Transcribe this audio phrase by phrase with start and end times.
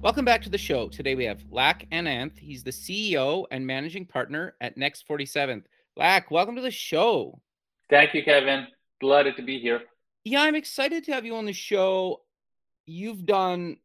[0.00, 0.88] Welcome back to the show.
[0.88, 2.38] Today we have Lak Ananth.
[2.38, 5.64] He's the CEO and managing partner at Next 47th.
[5.96, 7.40] Lak, welcome to the show.
[7.90, 8.68] Thank you, Kevin.
[9.00, 9.82] Delighted to be here.
[10.22, 12.20] Yeah, I'm excited to have you on the show.
[12.86, 13.78] You've done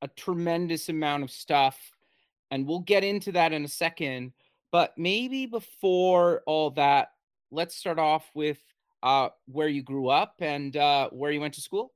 [0.00, 1.78] a tremendous amount of stuff,
[2.50, 4.32] and we'll get into that in a second.
[4.72, 7.10] But maybe before all that,
[7.50, 8.58] let's start off with
[9.02, 11.92] uh, where you grew up and uh, where you went to school.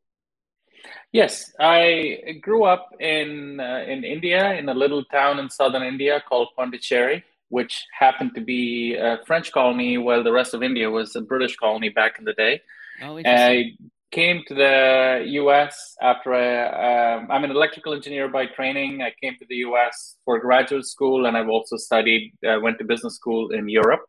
[1.13, 6.23] Yes, I grew up in uh, in India in a little town in southern India
[6.29, 11.15] called Pondicherry, which happened to be a French colony, while the rest of India was
[11.15, 12.61] a British colony back in the day.
[13.03, 13.77] Oh, I
[14.11, 15.97] came to the U.S.
[16.01, 19.03] after I, um, I'm an electrical engineer by training.
[19.03, 20.17] I came to the U.S.
[20.25, 24.05] for graduate school, and I've also studied, uh, went to business school in Europe.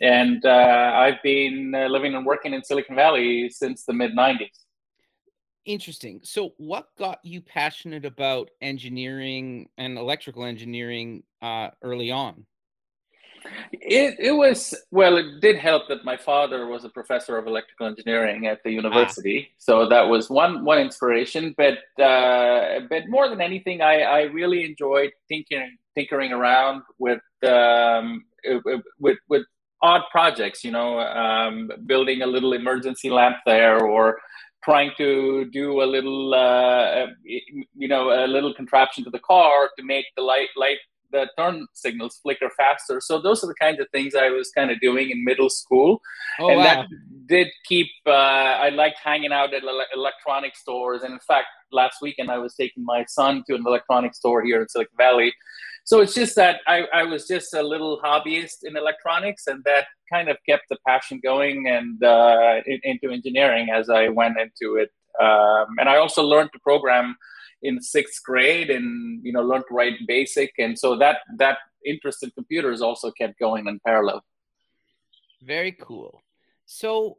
[0.00, 4.58] And uh, I've been uh, living and working in Silicon Valley since the mid 90s.
[5.68, 6.20] Interesting.
[6.24, 12.46] So, what got you passionate about engineering and electrical engineering uh, early on?
[13.72, 15.18] It, it was well.
[15.18, 19.48] It did help that my father was a professor of electrical engineering at the university,
[19.50, 19.54] ah.
[19.58, 21.54] so that was one one inspiration.
[21.58, 28.24] But uh, but more than anything, I, I really enjoyed thinking tinkering around with um,
[28.98, 29.44] with with
[29.82, 30.64] odd projects.
[30.64, 34.18] You know, um, building a little emergency lamp there, or
[34.64, 39.84] trying to do a little, uh, you know, a little contraption to the car to
[39.84, 40.78] make the light, light,
[41.10, 43.00] the turn signals flicker faster.
[43.00, 46.00] So those are the kinds of things I was kind of doing in middle school,
[46.38, 46.64] oh, and wow.
[46.64, 46.86] that
[47.26, 47.88] did keep.
[48.06, 49.62] Uh, I liked hanging out at
[49.94, 54.14] electronic stores, and in fact, last weekend I was taking my son to an electronic
[54.14, 55.32] store here in Silicon Valley.
[55.88, 59.86] So it's just that I, I was just a little hobbyist in electronics, and that
[60.12, 64.76] kind of kept the passion going and uh, in, into engineering as I went into
[64.76, 64.90] it.
[65.18, 67.16] Um, and I also learned to program
[67.62, 71.56] in sixth grade, and you know, learned to write BASIC, and so that that
[71.86, 74.22] interest in computers also kept going in parallel.
[75.40, 76.20] Very cool.
[76.66, 77.16] So,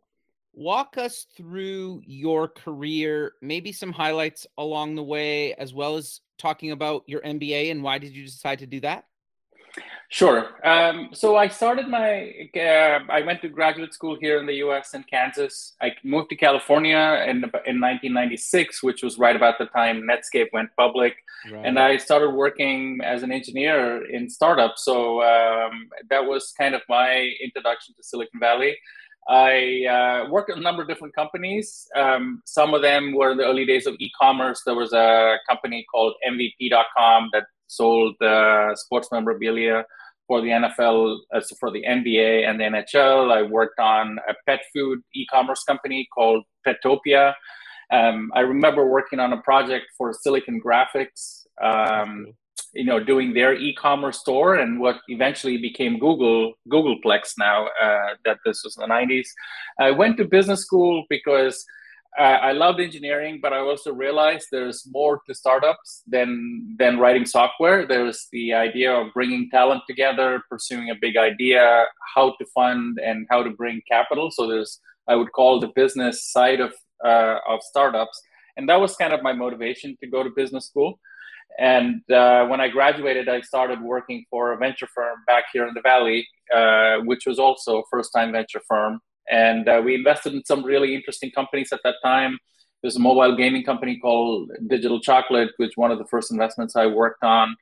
[0.54, 6.72] walk us through your career, maybe some highlights along the way, as well as talking
[6.72, 9.06] about your MBA and why did you decide to do that?
[10.12, 10.48] Sure.
[10.68, 14.96] Um, so I started my, uh, I went to graduate school here in the US
[14.96, 15.76] in Kansas.
[15.82, 20.70] I moved to California in, in 1996, which was right about the time Netscape went
[20.76, 21.14] public.
[21.52, 21.64] Right.
[21.64, 24.84] And I started working as an engineer in startups.
[24.84, 28.76] So um, that was kind of my introduction to Silicon Valley.
[29.30, 31.88] I uh, worked at a number of different companies.
[31.96, 34.62] Um, some of them were in the early days of e-commerce.
[34.66, 39.86] There was a company called MVP.com that sold uh, sports memorabilia
[40.28, 43.32] for the NFL, uh, for the NBA and the NHL.
[43.32, 47.34] I worked on a pet food e-commerce company called Petopia.
[47.92, 52.34] Um, I remember working on a project for Silicon Graphics, um,
[52.74, 58.38] you know, doing their e-commerce store and what eventually became Google, Googleplex now, uh, that
[58.46, 59.28] this was in the 90s.
[59.80, 61.66] I went to business school because
[62.18, 67.26] uh, I loved engineering, but I also realized there's more to startups than than writing
[67.26, 67.86] software.
[67.86, 73.28] There's the idea of bringing talent together, pursuing a big idea, how to fund, and
[73.30, 74.32] how to bring capital.
[74.32, 76.74] So there's I would call the business side of
[77.06, 78.20] uh, of startups,
[78.58, 81.00] and that was kind of my motivation to go to business school.
[81.58, 85.74] And uh, when I graduated, I started working for a venture firm back here in
[85.74, 90.34] the Valley, uh, which was also a first time venture firm and uh, we invested
[90.34, 92.38] in some really interesting companies at that time.
[92.82, 96.88] There's a mobile gaming company called Digital Chocolate, which one of the first investments I
[96.88, 97.56] worked on.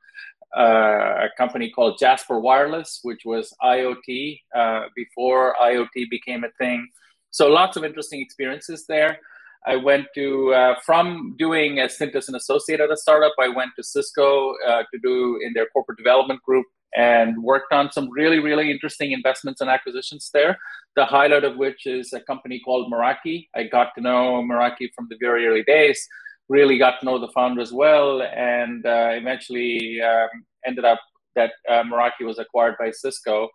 [0.57, 6.88] Uh, a company called Jasper Wireless, which was IoT uh, before IoT became a thing.
[7.31, 9.19] So lots of interesting experiences there.
[9.68, 13.34] I went to uh, from doing as an associate at a startup.
[13.40, 16.66] I went to Cisco uh, to do in their corporate development group
[16.96, 20.58] and worked on some really, really interesting investments and acquisitions there.
[20.96, 23.48] The highlight of which is a company called Meraki.
[23.56, 26.00] I got to know Meraki from the very early days,
[26.48, 30.30] really got to know the founder as well, and uh, eventually um,
[30.66, 31.02] ended up
[31.36, 33.50] that uh, Meraki was acquired by Cisco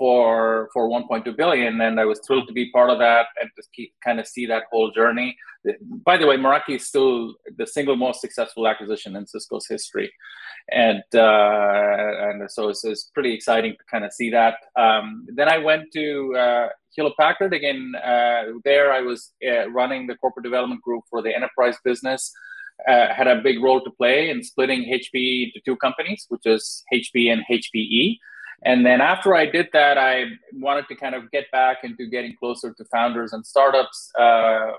[0.00, 3.62] for for 1.2 billion, and I was thrilled to be part of that and to
[3.74, 5.36] keep, kind of see that whole journey.
[6.06, 10.10] By the way, Meraki is still the single most successful acquisition in Cisco's history,
[10.72, 14.54] and uh, and so it's, it's, pretty exciting to kind of see that.
[14.74, 17.92] Um, then I went to uh, Hewlett Packard again.
[18.02, 22.32] Uh, there, I was uh, running the corporate development group for the enterprise business.
[22.88, 26.82] Uh, had a big role to play in splitting HP into two companies, which is
[26.90, 28.16] HP and HPE.
[28.62, 32.36] And then after I did that, I wanted to kind of get back into getting
[32.38, 34.10] closer to founders and startups.
[34.18, 34.72] Uh,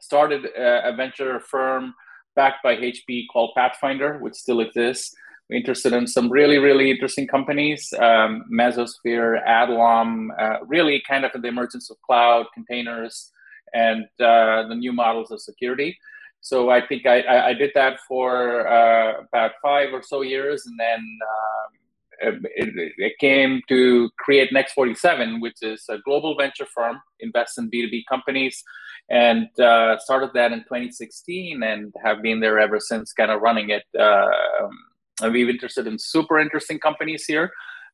[0.00, 1.94] started a, venture firm
[2.34, 5.14] backed by HP called Pathfinder, which still exists.
[5.48, 11.30] We're interested in some really, really interesting companies, um, Mesosphere, Adallom, uh, really kind of
[11.34, 13.30] in the emergence of cloud containers
[13.74, 15.96] and uh, the new models of security.
[16.40, 20.66] So I think I, I, I did that for uh, about five or so years,
[20.66, 21.81] and then um,
[22.22, 27.70] it, it, came to create Next 47, which is a global venture firm, invests in
[27.70, 28.62] B2B companies,
[29.10, 33.70] and uh, started that in 2016 and have been there ever since, kind of running
[33.70, 33.84] it.
[33.98, 34.28] Uh,
[34.62, 37.50] um, we've interested in super interesting companies here.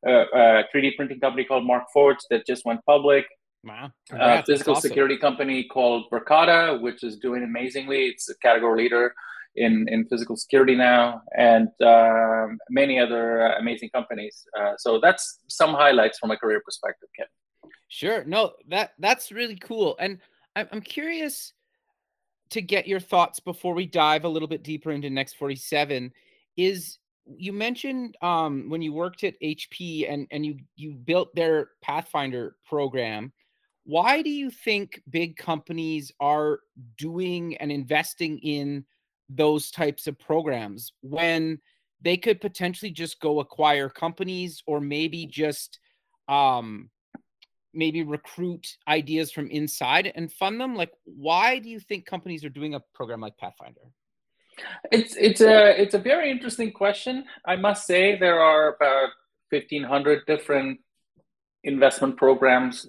[0.07, 3.27] Uh, a 3D printing company called Mark Markforged that just went public.
[3.65, 3.91] Wow.
[4.13, 4.89] A physical awesome.
[4.89, 8.07] security company called Verkada, which is doing amazingly.
[8.07, 9.13] It's a category leader
[9.57, 14.45] in, in physical security now, and um, many other uh, amazing companies.
[14.59, 17.73] Uh, so that's some highlights from a career perspective, Kevin.
[17.89, 18.25] Sure.
[18.25, 20.19] No, that that's really cool, and
[20.55, 21.53] I'm, I'm curious
[22.51, 26.13] to get your thoughts before we dive a little bit deeper into Next 47.
[26.57, 26.99] Is
[27.37, 32.57] you mentioned um, when you worked at HP and and you you built their Pathfinder
[32.67, 33.33] program.
[33.85, 36.61] Why do you think big companies are
[36.99, 38.85] doing and investing in
[39.29, 41.59] those types of programs when
[42.01, 45.79] they could potentially just go acquire companies or maybe just
[46.29, 46.91] um
[47.75, 50.75] maybe recruit ideas from inside and fund them?
[50.75, 53.93] Like why do you think companies are doing a program like pathfinder?
[54.91, 57.25] It's it's a it's a very interesting question.
[57.45, 59.11] I must say there are about
[59.51, 60.81] 1500 different
[61.65, 62.87] investment programs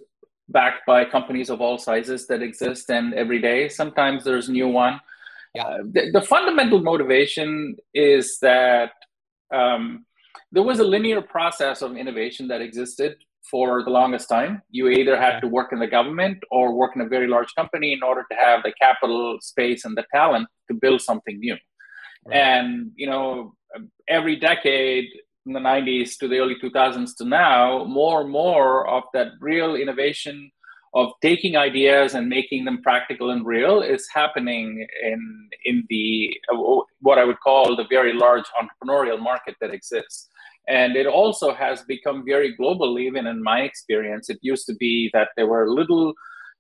[0.48, 3.70] backed by companies of all sizes that exist and every day.
[3.70, 5.00] Sometimes there's new one
[5.56, 5.64] yeah.
[5.64, 8.92] Uh, the, the, fundamental motivation is that
[9.54, 10.06] um,
[10.52, 13.16] there was a linear process of innovation that existed
[13.50, 14.62] for the longest time.
[14.70, 17.94] You either had to work in the government or work in a very large company
[17.94, 21.58] in order to have the capital space and the talent to build something new.
[22.26, 22.38] Right.
[22.38, 23.56] And you know,
[24.08, 25.06] every decade
[25.44, 29.76] from the 90s to the early 2000s to now, more and more of that real
[29.76, 30.52] innovation
[30.94, 36.36] of taking ideas and making them practical and real is happening in in the
[37.00, 40.30] what I would call the very large entrepreneurial market that exists.
[40.68, 44.30] And it also has become very global, even in my experience.
[44.30, 46.14] It used to be that there were little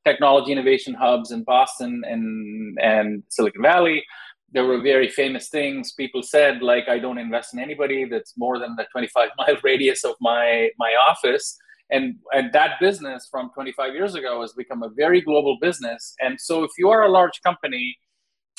[0.03, 4.03] technology innovation hubs in Boston and, and Silicon Valley.
[4.51, 8.57] There were very famous things people said, like, I don't invest in anybody that's more
[8.57, 11.57] than the 25 mile radius of my, my office
[11.91, 16.15] and and that business from 25 years ago has become a very global business.
[16.19, 17.95] And so if you are a large company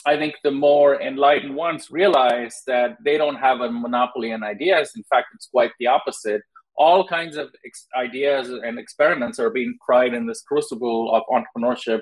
[0.06, 4.92] i think the more enlightened ones realize that they don't have a monopoly on ideas.
[4.96, 6.42] In fact it's quite the opposite.
[6.76, 12.00] All kinds of ex- ideas and experiments are being tried in this crucible of entrepreneurship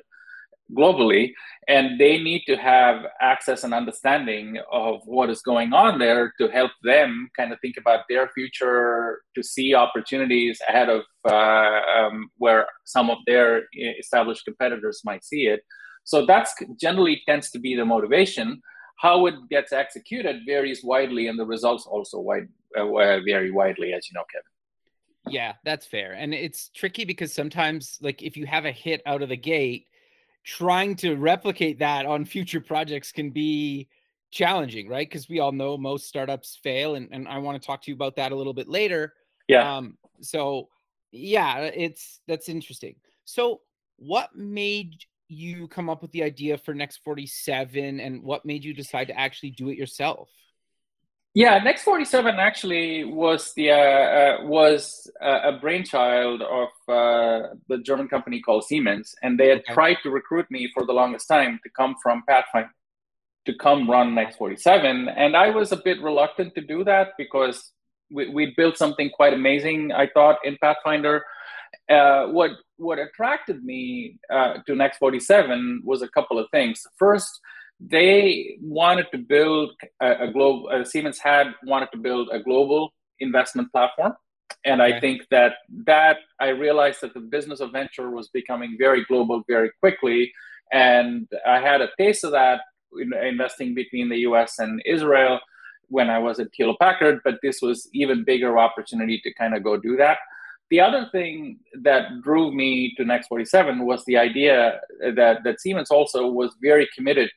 [0.77, 1.33] globally
[1.67, 6.49] and they need to have access and understanding of what is going on there to
[6.49, 12.31] help them kind of think about their future to see opportunities ahead of uh, um,
[12.37, 13.63] where some of their
[13.99, 15.61] established competitors might see it.
[16.05, 18.61] So that's generally tends to be the motivation.
[18.99, 24.09] How it gets executed varies widely and the results also wide, uh, vary widely as
[24.09, 25.35] you know kevin.
[25.35, 26.13] Yeah that's fair.
[26.13, 29.87] And it's tricky because sometimes like if you have a hit out of the gate
[30.49, 33.87] trying to replicate that on future projects can be
[34.31, 35.07] challenging, right?
[35.07, 37.95] Because we all know most startups fail, and, and I want to talk to you
[37.95, 39.13] about that a little bit later.
[39.47, 39.77] Yeah.
[39.77, 40.69] Um, so
[41.13, 42.95] yeah, it's that's interesting.
[43.27, 43.61] So
[43.99, 48.73] what made you come up with the idea for Next 47 and what made you
[48.73, 50.31] decide to actually do it yourself?
[51.39, 57.79] Yeah, Next Forty Seven actually was the uh, uh, was a brainchild of uh, the
[57.79, 59.73] German company called Siemens, and they had okay.
[59.73, 62.75] tried to recruit me for the longest time to come from Pathfinder
[63.47, 67.11] to come run Next Forty Seven, and I was a bit reluctant to do that
[67.17, 67.71] because
[68.11, 69.93] we we built something quite amazing.
[69.93, 71.25] I thought in Pathfinder.
[71.89, 76.85] Uh, what what attracted me uh, to Next Forty Seven was a couple of things.
[76.97, 77.31] First
[77.81, 79.71] they wanted to build
[80.01, 84.15] a, a global uh, siemens had wanted to build a global investment platform
[84.65, 84.97] and okay.
[84.97, 85.55] I think that
[85.87, 90.33] that I realized that the business of venture was becoming very global very quickly,
[90.73, 92.61] and I had a taste of that
[93.01, 94.59] in investing between the U.S.
[94.59, 95.41] and Israel
[95.89, 99.65] when I was at Hewlett Packard, but this was even bigger opportunity to kind of
[99.65, 100.19] go do that.
[100.71, 104.81] The other thing that drove me to Next 47 was the idea
[105.15, 107.31] that that Siemens also was very committed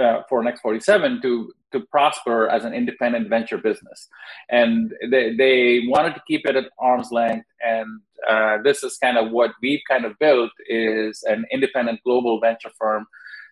[0.00, 4.08] uh, for Next 47 to to prosper as an independent venture business,
[4.48, 7.46] and they they wanted to keep it at arm's length.
[7.60, 12.40] And uh, this is kind of what we've kind of built is an independent global
[12.40, 13.06] venture firm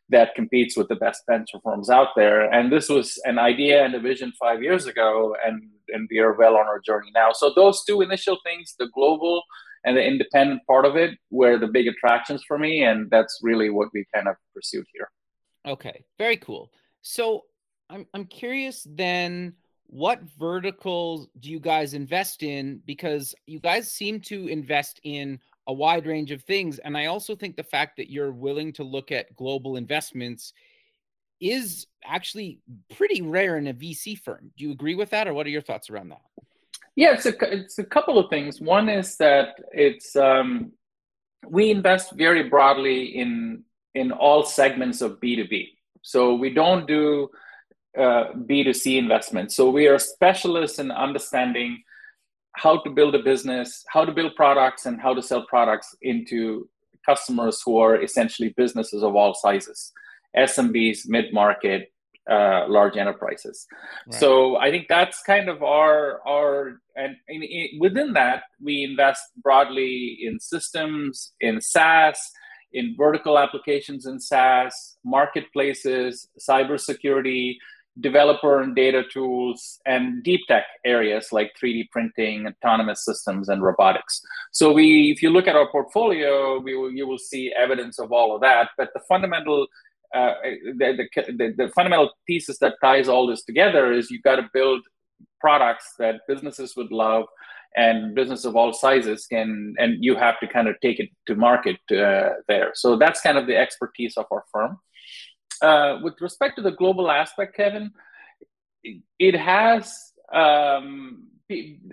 [0.08, 2.52] that competes with the best venture firms out there.
[2.52, 6.34] And this was an idea and a vision five years ago, and and we are
[6.34, 7.32] well on our journey now.
[7.32, 9.42] So those two initial things, the global
[9.84, 13.68] and the independent part of it, were the big attractions for me, and that's really
[13.68, 15.10] what we kind of pursued here.
[15.66, 16.70] Okay, very cool.
[17.02, 17.44] So
[17.90, 19.54] I'm I'm curious then
[19.86, 25.72] what verticals do you guys invest in because you guys seem to invest in a
[25.72, 26.78] wide range of things.
[26.78, 30.54] And I also think the fact that you're willing to look at global investments
[31.40, 32.60] is actually
[32.96, 34.50] pretty rare in a VC firm.
[34.56, 36.22] Do you agree with that, or what are your thoughts around that?
[36.96, 38.60] Yeah, it's a, it's a couple of things.
[38.60, 40.72] One is that it's um,
[41.48, 43.64] we invest very broadly in
[43.94, 45.68] in all segments of B2B.
[46.02, 47.28] So we don't do
[47.96, 49.54] uh, B2C investments.
[49.54, 51.82] So we are specialists in understanding
[52.54, 56.68] how to build a business, how to build products, and how to sell products into
[57.04, 59.92] customers who are essentially businesses of all sizes
[60.36, 61.92] SMBs, mid market,
[62.30, 63.66] uh, large enterprises.
[64.06, 64.20] Right.
[64.20, 69.22] So I think that's kind of our our and in, in, within that we invest
[69.42, 72.18] broadly in systems, in SaaS,
[72.72, 77.56] in vertical applications in SaaS, marketplaces, cybersecurity,
[78.00, 84.20] developer and data tools and deep tech areas like 3D printing, autonomous systems, and robotics.
[84.50, 88.10] So we, if you look at our portfolio, we will, you will see evidence of
[88.10, 88.70] all of that.
[88.78, 89.66] But the fundamental,
[90.14, 90.34] uh,
[90.76, 94.80] the, the, the, fundamental thesis that ties all this together is you got to build
[95.40, 97.24] products that businesses would love
[97.76, 101.34] and business of all sizes can and you have to kind of take it to
[101.34, 104.78] market uh, there so that's kind of the expertise of our firm
[105.62, 107.92] uh, with respect to the global aspect, Kevin,
[109.18, 111.28] it has um,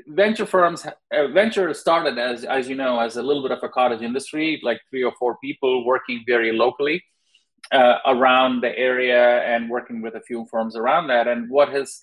[0.07, 0.85] venture firms.
[0.85, 4.59] Uh, venture started as, as you know, as a little bit of a cottage industry,
[4.63, 7.03] like three or four people working very locally
[7.71, 11.27] uh, around the area and working with a few firms around that.
[11.27, 11.99] And what has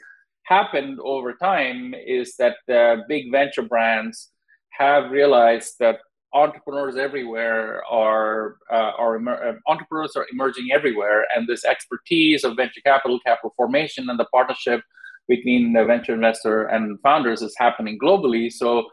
[0.47, 4.31] happened over time is that the big venture brands
[4.71, 5.99] have realized that
[6.33, 12.57] entrepreneurs everywhere are uh, are emer- uh, entrepreneurs are emerging everywhere, and this expertise of
[12.57, 14.81] venture capital, capital formation, and the partnership
[15.29, 18.53] between the venture investor and founders is happening globally.
[18.53, 18.85] So,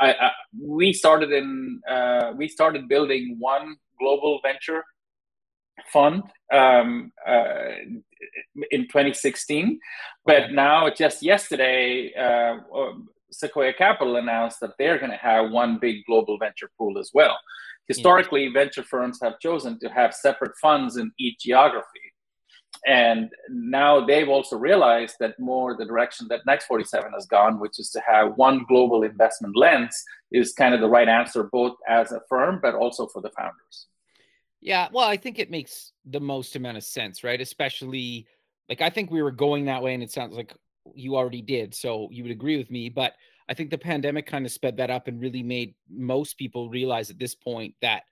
[0.00, 4.84] I, I, we started in uh, we started building one global venture
[5.92, 7.70] fund um, uh,
[8.70, 9.78] in 2016,
[10.24, 12.56] but now just yesterday uh,
[13.30, 17.38] Sequoia Capital announced that they're going to have one big global venture pool as well.
[17.88, 18.52] Historically, yeah.
[18.52, 21.86] venture firms have chosen to have separate funds in each geography.
[22.86, 27.78] And now they've also realized that more the direction that Next 47 has gone, which
[27.78, 30.02] is to have one global investment lens,
[30.32, 33.86] is kind of the right answer, both as a firm, but also for the founders.
[34.62, 37.40] Yeah, well, I think it makes the most amount of sense, right?
[37.40, 38.26] Especially
[38.68, 40.54] like I think we were going that way, and it sounds like
[40.94, 42.88] you already did, so you would agree with me.
[42.88, 43.14] But
[43.48, 47.10] I think the pandemic kind of sped that up and really made most people realize
[47.10, 48.04] at this point that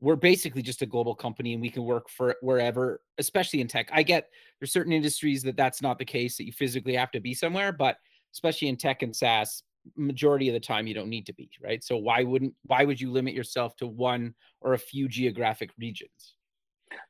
[0.00, 3.90] we're basically just a global company and we can work for wherever, especially in tech.
[3.92, 7.20] I get there's certain industries that that's not the case that you physically have to
[7.20, 7.98] be somewhere, but
[8.32, 9.62] especially in tech and SaaS,
[9.96, 11.82] majority of the time you don't need to be, right?
[11.82, 16.34] So why wouldn't why would you limit yourself to one or a few geographic regions?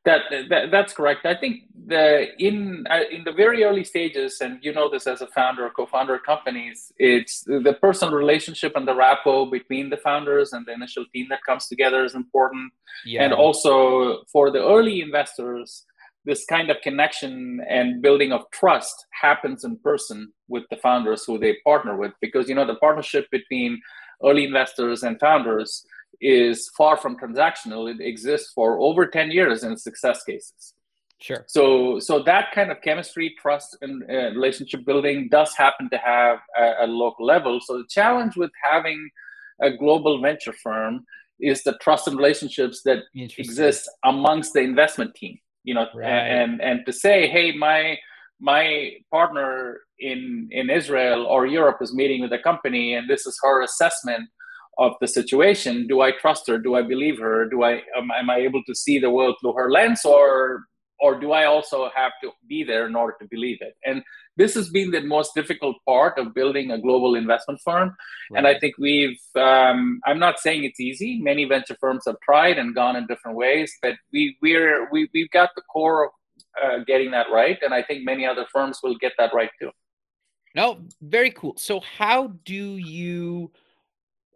[0.05, 1.27] That, that, that's correct.
[1.27, 5.21] I think the in uh, in the very early stages, and you know this as
[5.21, 9.99] a founder or co-founder of companies, it's the personal relationship and the rapport between the
[9.99, 12.73] founders and the initial team that comes together is important.
[13.05, 13.25] Yeah.
[13.25, 15.85] And also for the early investors,
[16.29, 21.39] this kind of connection and building of trust happens in person with the founders who
[21.39, 23.81] they partner with, because you know the partnership between
[24.23, 25.87] early investors and founders
[26.21, 27.91] is far from transactional.
[27.93, 30.75] It exists for over 10 years in success cases.
[31.21, 31.45] Sure.
[31.49, 36.39] So, so that kind of chemistry, trust, and uh, relationship building does happen to have
[36.57, 37.59] a, a local level.
[37.61, 39.09] So, the challenge with having
[39.61, 41.05] a global venture firm
[41.41, 45.39] is the trust and relationships that exist amongst the investment team.
[45.69, 46.27] You know, right.
[46.41, 47.81] and and to say, hey, my
[48.51, 48.65] my
[49.17, 49.49] partner
[50.11, 50.21] in
[50.59, 54.25] in Israel or Europe is meeting with a company, and this is her assessment
[54.85, 55.75] of the situation.
[55.93, 56.57] Do I trust her?
[56.69, 57.39] Do I believe her?
[57.53, 60.31] Do I am, am I able to see the world through her lens, or
[61.01, 63.77] or do I also have to be there in order to believe it?
[63.85, 64.03] And
[64.37, 67.97] this has been the most difficult part of building a global investment firm.
[68.31, 68.39] Right.
[68.39, 71.21] And I think we've, um, I'm not saying it's easy.
[71.21, 75.31] Many venture firms have tried and gone in different ways, but we, we're, we, we've
[75.31, 76.11] got the core of
[76.63, 77.59] uh, getting that right.
[77.63, 79.71] And I think many other firms will get that right too.
[80.55, 81.55] No, very cool.
[81.57, 83.53] So, how do you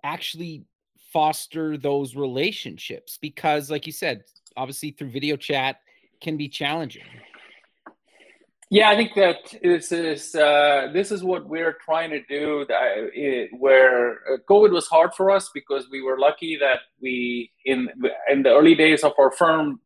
[0.04, 0.64] actually
[1.12, 3.18] foster those relationships?
[3.20, 4.22] Because, like you said,
[4.56, 5.78] obviously through video chat
[6.22, 7.04] can be challenging.
[8.70, 12.64] Yeah, I think that this is uh, this is what we're trying to do.
[12.70, 17.90] That where uh, COVID was hard for us because we were lucky that we in
[18.30, 19.78] in the early days of our firm,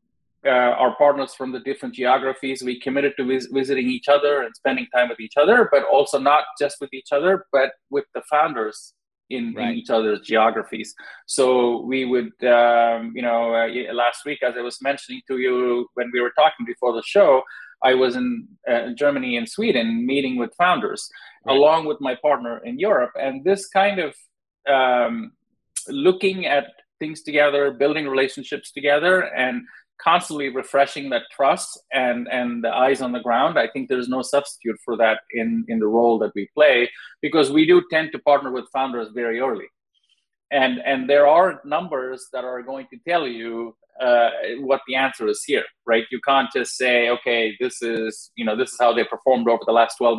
[0.47, 0.51] uh,
[0.83, 4.87] our partners from the different geographies, we committed to vis- visiting each other and spending
[4.95, 8.95] time with each other, but also not just with each other, but with the founders
[9.31, 9.71] in, right.
[9.71, 10.95] in each other's geographies.
[11.27, 15.89] So we would, um, you know, uh, last week, as I was mentioning to you
[15.95, 17.43] when we were talking before the show,
[17.83, 21.09] I was in uh, Germany and Sweden meeting with founders
[21.45, 21.57] right.
[21.57, 23.13] along with my partner in Europe.
[23.21, 24.15] And this kind of
[24.69, 25.33] um,
[25.89, 26.67] looking at
[26.99, 29.63] things together, building relationships together, and
[30.03, 34.23] constantly refreshing that trust and and the eyes on the ground i think there's no
[34.23, 36.89] substitute for that in in the role that we play
[37.23, 39.67] because we do tend to partner with founders very early
[40.51, 45.27] and and there are numbers that are going to tell you uh, what the answer
[45.27, 46.05] is here, right?
[46.11, 49.63] You can't just say, okay, this is you know this is how they performed over
[49.67, 50.19] the last twelve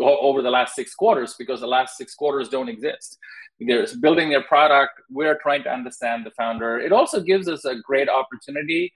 [0.00, 3.18] over the last six quarters because the last six quarters don't exist.
[3.60, 5.00] They're building their product.
[5.10, 6.78] We're trying to understand the founder.
[6.78, 8.92] It also gives us a great opportunity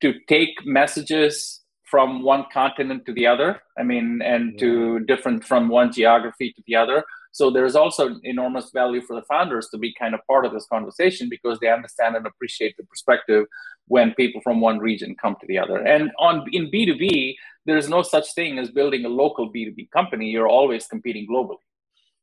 [0.00, 3.60] to take messages from one continent to the other.
[3.78, 7.04] I mean, and to different from one geography to the other.
[7.32, 10.66] So there's also enormous value for the founders to be kind of part of this
[10.66, 13.44] conversation because they understand and appreciate the perspective
[13.88, 15.76] when people from one region come to the other.
[15.76, 17.34] And on in B2B,
[17.66, 20.30] there's no such thing as building a local B2B company.
[20.30, 21.58] You're always competing globally.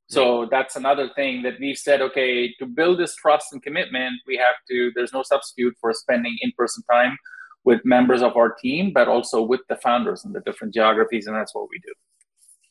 [0.08, 4.38] So that's another thing that we've said, okay, to build this trust and commitment, we
[4.38, 7.18] have to, there's no substitute for spending in-person time
[7.64, 11.26] with members of our team, but also with the founders in the different geographies.
[11.26, 11.94] And that's what we do.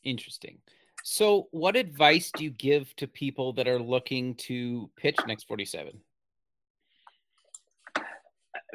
[0.05, 0.59] Interesting.
[1.05, 5.99] So, what advice do you give to people that are looking to pitch Next 47?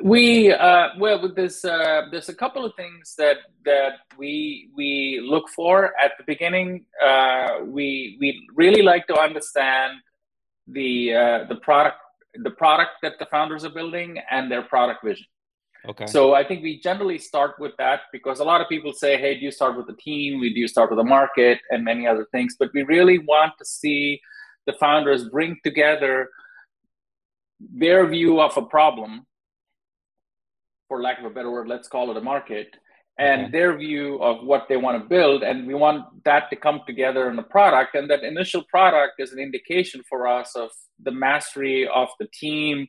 [0.04, 5.22] We uh, well, with this, uh, there's a couple of things that that we we
[5.28, 6.86] look for at the beginning.
[7.04, 9.94] Uh, we we really like to understand
[10.68, 11.98] the uh, the product
[12.36, 15.26] the product that the founders are building and their product vision.
[15.88, 16.06] Okay.
[16.06, 19.36] So I think we generally start with that because a lot of people say, hey,
[19.36, 20.40] do you start with the team?
[20.40, 22.56] We Do you start with the market and many other things?
[22.60, 24.20] But we really want to see
[24.66, 26.30] the founders bring together
[27.60, 29.26] their view of a problem,
[30.88, 32.76] for lack of a better word, let's call it a market,
[33.20, 33.52] and okay.
[33.52, 35.44] their view of what they want to build.
[35.44, 37.96] And we want that to come together in a product.
[37.96, 40.70] And that initial product is an indication for us of
[41.04, 42.88] the mastery of the team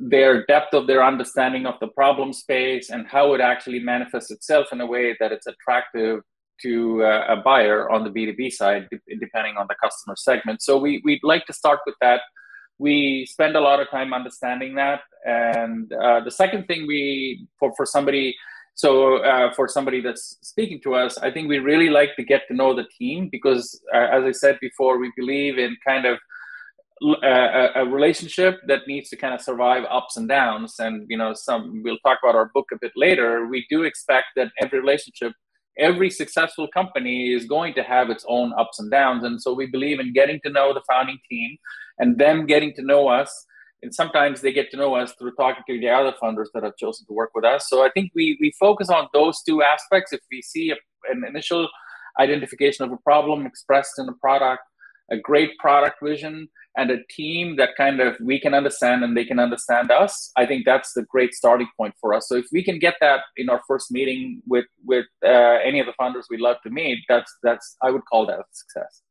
[0.00, 4.68] their depth of their understanding of the problem space and how it actually manifests itself
[4.72, 6.20] in a way that it's attractive
[6.62, 8.88] to uh, a buyer on the B2B side,
[9.20, 10.62] depending on the customer segment.
[10.62, 12.22] So we, we'd like to start with that.
[12.80, 15.00] We spend a lot of time understanding that.
[15.24, 18.34] And uh, the second thing we, for, for somebody,
[18.74, 22.42] so uh, for somebody that's speaking to us, I think we really like to get
[22.48, 26.18] to know the team because, uh, as I said before, we believe in kind of
[27.22, 31.32] a, a, relationship that needs to kind of survive ups and downs and you know
[31.32, 35.32] some we'll talk about our book a bit later we do expect that every relationship
[35.80, 39.24] every successful company is going to have its own ups and downs.
[39.24, 41.56] And so we believe in getting to know the founding team
[41.98, 43.46] and them getting to know us.
[43.82, 46.76] And sometimes they get to know us through talking to the other funders that have
[46.76, 47.68] chosen to work with us.
[47.68, 50.12] So i think we we focus on those two aspects.
[50.12, 50.76] If we see a,
[51.10, 51.66] an initial
[52.18, 54.62] identification of a problem expressed in a product
[55.10, 59.24] a great product vision and a team that kind of we can understand and they
[59.24, 62.28] can understand us i think that's the great starting point for us.
[62.28, 65.86] So if we can get that in our first meeting with with uh, any of
[65.86, 69.02] the founders we'd love to meet that's that's i would call that a success.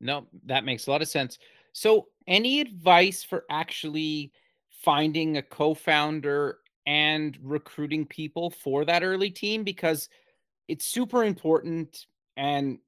[0.00, 1.38] No that makes a lot of sense.
[1.72, 4.32] So any advice for actually
[4.70, 9.62] finding a co-founder and recruiting people for that early team?
[9.62, 10.08] Because
[10.68, 12.78] it's super important and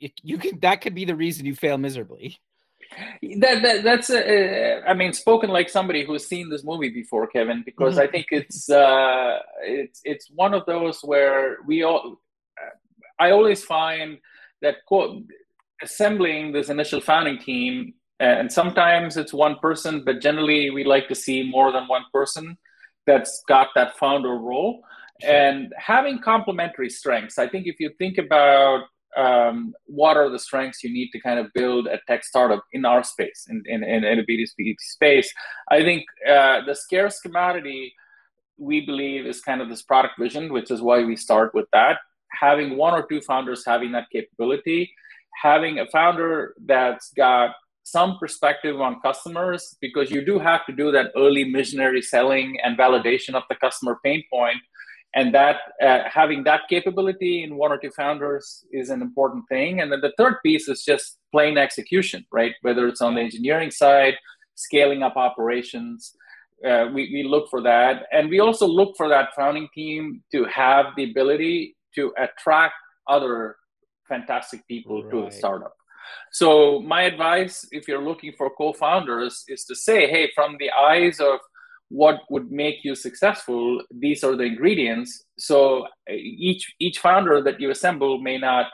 [0.00, 2.38] it, you can that could be the reason you fail miserably
[3.40, 7.62] that, that that's uh, I mean spoken like somebody who's seen this movie before Kevin
[7.64, 8.02] because mm-hmm.
[8.02, 12.20] I think it's uh it's it's one of those where we all
[13.18, 14.18] I always find
[14.62, 15.22] that quote,
[15.82, 21.14] assembling this initial founding team, and sometimes it's one person, but generally we like to
[21.14, 22.56] see more than one person
[23.06, 24.82] that's got that founder role.
[25.22, 25.30] Sure.
[25.30, 27.38] And having complementary strengths.
[27.38, 28.84] I think if you think about
[29.16, 32.84] um, what are the strengths you need to kind of build a tech startup in
[32.84, 35.32] our space, in, in, in a B2B space,
[35.70, 37.94] I think uh, the scarce commodity
[38.58, 41.98] we believe is kind of this product vision, which is why we start with that.
[42.32, 44.92] Having one or two founders having that capability,
[45.42, 50.90] having a founder that's got some perspective on customers, because you do have to do
[50.90, 54.58] that early missionary selling and validation of the customer pain point
[55.16, 59.80] and that uh, having that capability in one or two founders is an important thing.
[59.80, 62.54] And then the third piece is just plain execution right?
[62.62, 64.14] Whether it's on the engineering side
[64.54, 66.14] scaling up operations
[66.64, 68.04] uh, we, we look for that.
[68.12, 72.74] And we also look for that founding team to have the ability to attract
[73.08, 73.56] other
[74.08, 75.10] fantastic people right.
[75.10, 75.74] to the startup.
[76.30, 81.18] So my advice if you're looking for co-founders is to say hey from the eyes
[81.18, 81.40] of
[81.88, 85.24] what would make you successful these are the ingredients.
[85.38, 88.66] So uh, each each founder that you assemble may not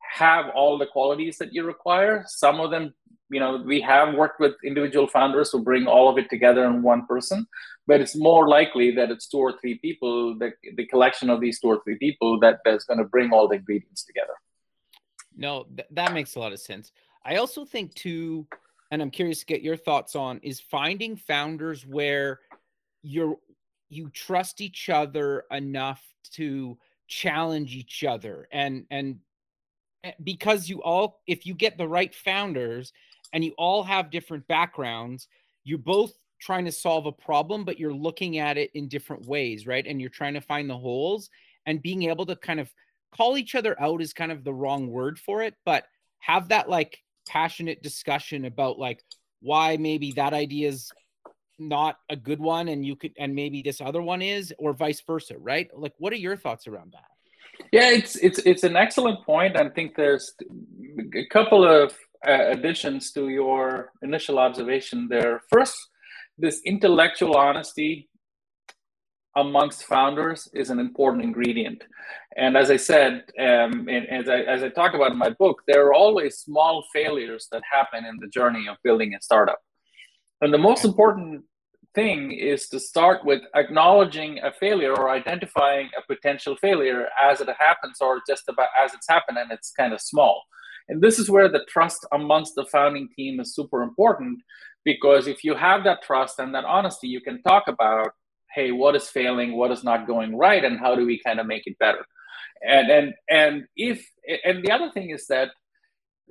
[0.00, 2.24] have all the qualities that you require.
[2.26, 2.94] Some of them
[3.30, 6.82] you know we have worked with individual founders who bring all of it together in
[6.82, 7.46] one person
[7.86, 11.60] but it's more likely that it's two or three people the, the collection of these
[11.60, 14.34] two or three people that that's going to bring all the ingredients together.
[15.36, 16.92] No th- that makes a lot of sense.
[17.24, 18.46] I also think too
[18.90, 22.40] and i'm curious to get your thoughts on is finding founders where
[23.02, 23.36] you're
[23.88, 28.48] you trust each other enough to challenge each other.
[28.52, 29.18] And and
[30.04, 32.92] eh, because you all if you get the right founders
[33.32, 35.28] and you all have different backgrounds
[35.62, 39.66] you're both trying to solve a problem but you're looking at it in different ways
[39.66, 39.86] right?
[39.86, 41.28] And you're trying to find the holes.
[41.66, 42.72] And being able to kind of
[43.14, 45.84] call each other out is kind of the wrong word for it but
[46.20, 49.02] have that like passionate discussion about like
[49.40, 50.92] why maybe that idea is
[51.60, 55.02] not a good one and you could and maybe this other one is or vice
[55.06, 55.68] versa right?
[55.76, 57.10] Like what are your thoughts around that?
[57.70, 59.56] Yeah it's it's it's an excellent point.
[59.56, 60.34] I think there's
[61.14, 61.92] a couple of
[62.26, 65.42] uh, additions to your initial observation there.
[65.50, 65.76] First
[66.38, 68.08] this intellectual honesty
[69.36, 71.84] amongst founders is an important ingredient.
[72.36, 75.62] And as i said um, and as I, as I talk about in my book
[75.66, 79.60] there are always small failures that happen in the journey of building a startup.
[80.40, 81.44] And the most important
[81.94, 87.48] thing is to start with acknowledging a failure or identifying a potential failure as it
[87.58, 90.42] happens or just about as it's happened and it's kind of small.
[90.88, 94.40] And this is where the trust amongst the founding team is super important
[94.84, 98.12] because if you have that trust and that honesty, you can talk about,
[98.54, 101.46] hey, what is failing, what is not going right, and how do we kind of
[101.46, 102.04] make it better.
[102.66, 104.06] And and and if
[104.44, 105.50] and the other thing is that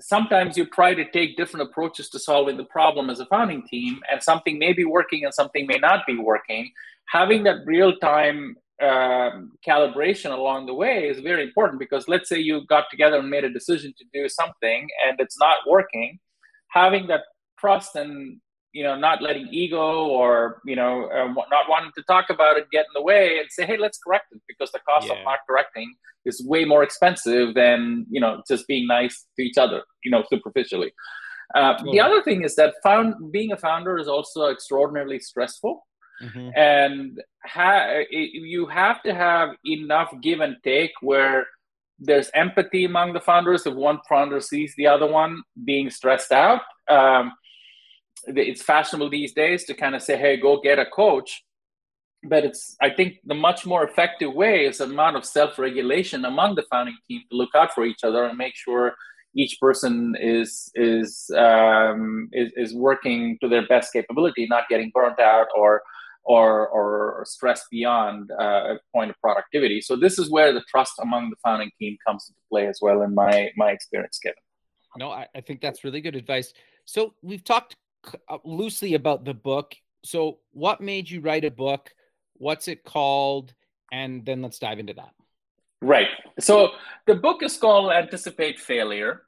[0.01, 3.99] sometimes you try to take different approaches to solving the problem as a founding team,
[4.11, 6.71] and something may be working and something may not be working.
[7.09, 12.39] Having that real time um, calibration along the way is very important because let's say
[12.39, 16.19] you got together and made a decision to do something and it's not working.
[16.69, 17.23] Having that
[17.59, 18.39] trust and
[18.73, 22.69] you know not letting ego or you know uh, not wanting to talk about it
[22.71, 25.13] get in the way and say hey let's correct it because the cost yeah.
[25.13, 29.57] of not correcting is way more expensive than you know just being nice to each
[29.57, 30.91] other you know superficially
[31.55, 35.85] uh, the other thing is that found being a founder is also extraordinarily stressful
[36.21, 36.49] mm-hmm.
[36.55, 41.47] and ha- you have to have enough give and take where
[41.97, 46.61] there's empathy among the founders if one founder sees the other one being stressed out
[46.87, 47.33] um,
[48.27, 51.43] it's fashionable these days to kind of say, hey, go get a coach.
[52.23, 56.25] But it's, I think, the much more effective way is an amount of self regulation
[56.25, 58.93] among the founding team to look out for each other and make sure
[59.35, 65.19] each person is is um, is, is working to their best capability, not getting burnt
[65.19, 65.81] out or
[66.25, 69.81] or or stressed beyond uh, a point of productivity.
[69.81, 73.01] So this is where the trust among the founding team comes into play as well,
[73.01, 74.35] in my my experience, Kevin.
[74.97, 76.53] No, I, I think that's really good advice.
[76.85, 77.75] So we've talked
[78.43, 79.75] loosely about the book.
[80.03, 81.91] So, what made you write a book?
[82.35, 83.53] What's it called?
[83.91, 85.11] And then let's dive into that.
[85.81, 86.07] Right.
[86.39, 86.69] So,
[87.05, 89.23] the book is called Anticipate Failure.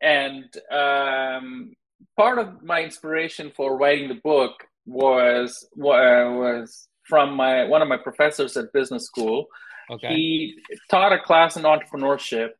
[0.00, 1.74] And um,
[2.16, 4.52] part of my inspiration for writing the book
[4.84, 9.46] was was from my one of my professors at business school.
[9.90, 10.08] Okay.
[10.08, 10.54] He
[10.90, 12.50] taught a class in entrepreneurship,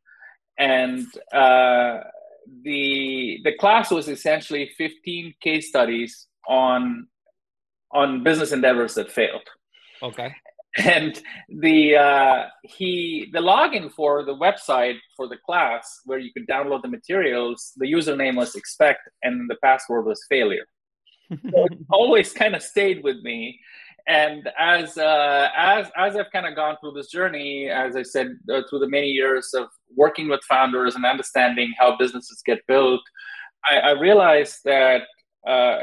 [0.58, 2.00] and uh,
[2.62, 7.06] the the class was essentially 15 case studies on
[7.92, 9.48] on business endeavors that failed.
[10.02, 10.34] Okay.
[10.78, 11.20] and
[11.60, 16.80] the uh, he the login for the website for the class where you could download
[16.80, 20.64] the materials the username was expect and the password was failure
[21.30, 23.60] so it always kind of stayed with me
[24.08, 28.28] and as uh, as as i've kind of gone through this journey as i said
[28.52, 33.00] uh, through the many years of working with founders and understanding how businesses get built
[33.64, 35.02] i, I realized that
[35.46, 35.76] uh,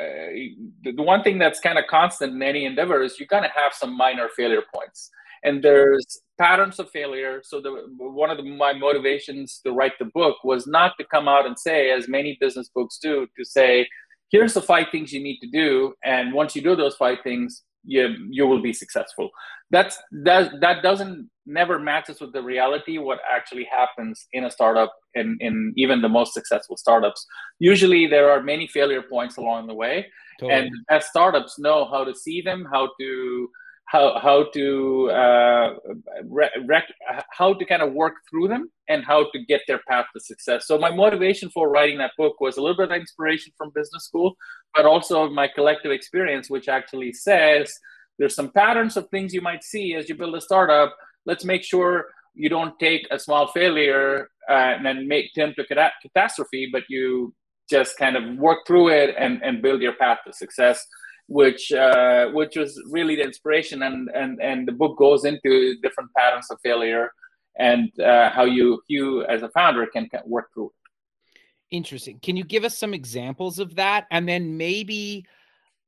[0.84, 3.96] the, one thing that's kind of constant in any endeavor is you're to have some
[3.96, 5.10] minor failure points.
[5.44, 7.42] And there's patterns of failure.
[7.44, 11.28] So the one of the, my motivations to write the book was not to come
[11.28, 13.88] out and say as many business books do to say
[14.32, 17.64] here's the five things you need to do and once you do those five things
[17.84, 19.30] you you will be successful.
[19.72, 24.94] That's that that doesn't never matches with the reality what actually happens in a startup
[25.16, 27.26] and in even the most successful startups.
[27.60, 30.08] Usually there are many failure points along the way.
[30.40, 30.58] Totally.
[30.58, 33.50] and as startups know how to see them how to
[33.90, 35.74] how how to uh,
[36.66, 36.94] rec-
[37.32, 40.68] how to kind of work through them and how to get their path to success.
[40.68, 44.06] So my motivation for writing that book was a little bit of inspiration from business
[44.06, 44.36] school,
[44.76, 47.74] but also my collective experience, which actually says
[48.20, 50.96] there's some patterns of things you might see as you build a startup.
[51.26, 55.92] Let's make sure you don't take a small failure uh, and then make turn to
[56.04, 57.34] catastrophe, but you
[57.72, 60.86] just kind of work through it and, and build your path to success
[61.30, 66.10] which uh, which was really the inspiration and and and the book goes into different
[66.18, 67.12] patterns of failure
[67.58, 71.76] and uh, how you you as a founder can, can work through it.
[71.76, 72.20] Interesting.
[72.20, 74.08] Can you give us some examples of that?
[74.10, 75.26] And then maybe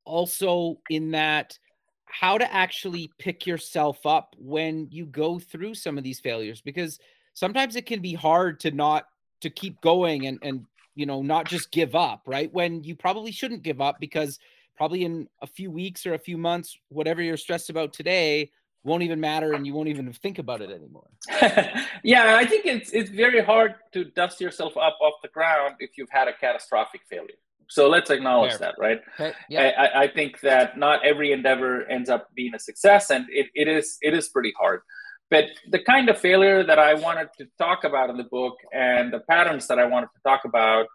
[0.06, 1.58] also in that
[2.06, 6.62] how to actually pick yourself up when you go through some of these failures?
[6.62, 6.99] Because
[7.34, 9.08] sometimes it can be hard to not
[9.41, 12.54] to keep going and and you know not just give up right?
[12.54, 14.38] When you probably shouldn't give up because
[14.81, 18.49] probably in a few weeks or a few months, whatever you're stressed about today
[18.83, 21.07] won't even matter and you won't even think about it anymore.
[22.03, 25.91] yeah, I think it's it's very hard to dust yourself up off the ground if
[25.99, 27.37] you've had a catastrophic failure.
[27.69, 28.59] So let's acknowledge Fair.
[28.59, 29.01] that, right?
[29.19, 29.37] Okay.
[29.49, 29.71] Yeah.
[29.77, 33.67] I, I think that not every endeavor ends up being a success, and it, it
[33.67, 34.81] is it is pretty hard.
[35.29, 39.13] But the kind of failure that I wanted to talk about in the book and
[39.13, 40.87] the patterns that I wanted to talk about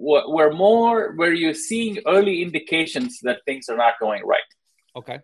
[0.00, 4.40] were more where you're seeing early indications that things are not going right.
[4.96, 5.18] Okay.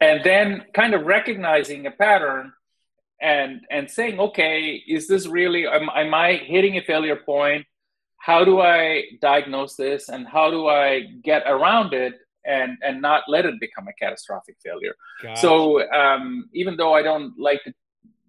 [0.00, 2.52] And then kind of recognizing a pattern
[3.20, 7.66] and and saying, okay, is this really am, am I hitting a failure point?
[8.18, 13.24] How do I diagnose this and how do I get around it and and not
[13.28, 14.94] let it become a catastrophic failure?
[15.22, 15.40] Gotcha.
[15.40, 17.72] So um, even though I don't like to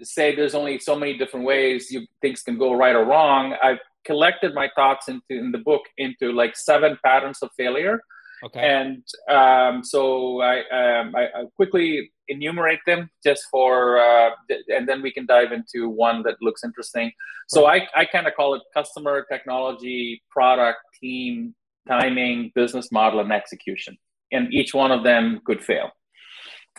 [0.04, 3.80] say there's only so many different ways you things can go right or wrong, I've
[4.08, 8.02] collected my thoughts into in the book into like seven patterns of failure.
[8.44, 8.60] Okay.
[8.60, 14.30] And um, so I, um, I, I, quickly enumerate them just for, uh,
[14.70, 17.12] and then we can dive into one that looks interesting.
[17.48, 17.88] So right.
[17.96, 21.56] I, I kind of call it customer, technology, product, team,
[21.88, 23.98] timing, business model, and execution.
[24.32, 25.90] And each one of them could fail.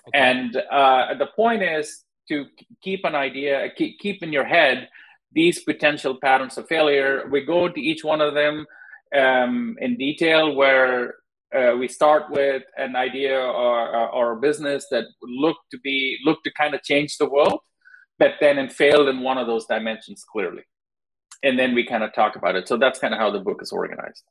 [0.09, 0.19] Okay.
[0.19, 2.47] And uh, the point is to
[2.83, 4.89] keep an idea, keep, keep in your head
[5.33, 7.29] these potential patterns of failure.
[7.31, 8.67] We go to each one of them
[9.17, 11.15] um, in detail where
[11.55, 16.53] uh, we start with an idea or, a business that look to be look to
[16.53, 17.61] kind of change the world,
[18.19, 20.63] but then it failed in one of those dimensions clearly,
[21.43, 22.69] and then we kind of talk about it.
[22.69, 24.25] So that's kind of how the book is organized.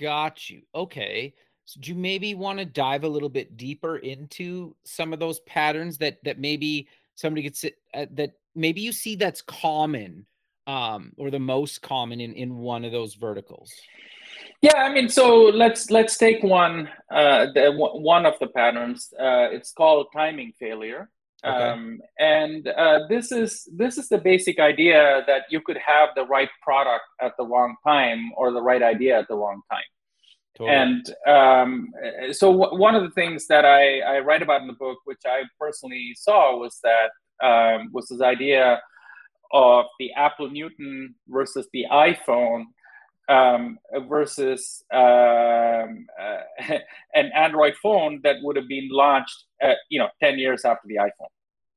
[0.00, 0.62] Got you.
[0.74, 1.34] Okay.
[1.64, 5.40] So do you maybe want to dive a little bit deeper into some of those
[5.40, 10.26] patterns that that maybe somebody gets it uh, that maybe you see that's common
[10.66, 13.72] um, or the most common in, in one of those verticals?
[14.62, 19.12] Yeah, I mean, so let's let's take one uh, the, one of the patterns.
[19.18, 21.10] Uh, it's called timing failure,
[21.44, 21.54] okay.
[21.54, 26.24] um, and uh, this is this is the basic idea that you could have the
[26.24, 29.84] right product at the wrong time or the right idea at the wrong time.
[30.56, 30.74] Totally.
[30.74, 31.92] And um,
[32.32, 35.20] so, w- one of the things that I, I write about in the book, which
[35.26, 37.10] I personally saw, was that
[37.46, 38.80] um, was this idea
[39.52, 42.64] of the Apple Newton versus the iPhone
[43.28, 46.40] um, versus um, uh,
[47.14, 50.96] an Android phone that would have been launched, at, you know, ten years after the
[50.96, 51.28] iPhone.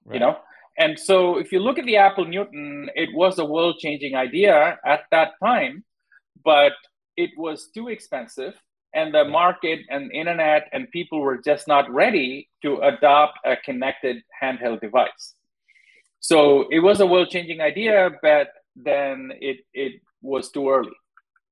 [0.06, 0.13] Right.
[0.13, 0.38] You know,
[0.78, 5.02] and so if you look at the Apple Newton, it was a world-changing idea at
[5.12, 5.84] that time,
[6.46, 6.72] but
[7.18, 8.54] it was too expensive
[8.93, 14.17] and the market and internet and people were just not ready to adopt a connected
[14.41, 15.36] handheld device
[16.19, 20.91] so it was a world changing idea, but then it, it was too early.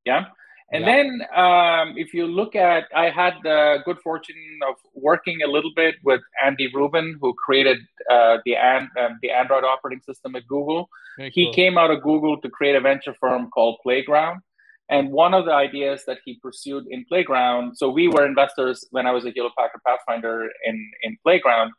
[0.05, 0.25] Yeah.
[0.73, 0.95] And yeah.
[0.95, 4.35] then, um, if you look at, I had the good fortune
[4.69, 7.77] of working a little bit with Andy Rubin, who created
[8.11, 8.89] uh, the um,
[9.21, 10.89] the Android operating system at Google.
[11.17, 11.53] Very he cool.
[11.53, 14.41] came out of Google to create a venture firm called Playground.
[14.89, 19.05] And one of the ideas that he pursued in Playground, so we were investors when
[19.05, 21.71] I was a Hewlett Packard Pathfinder in in Playground.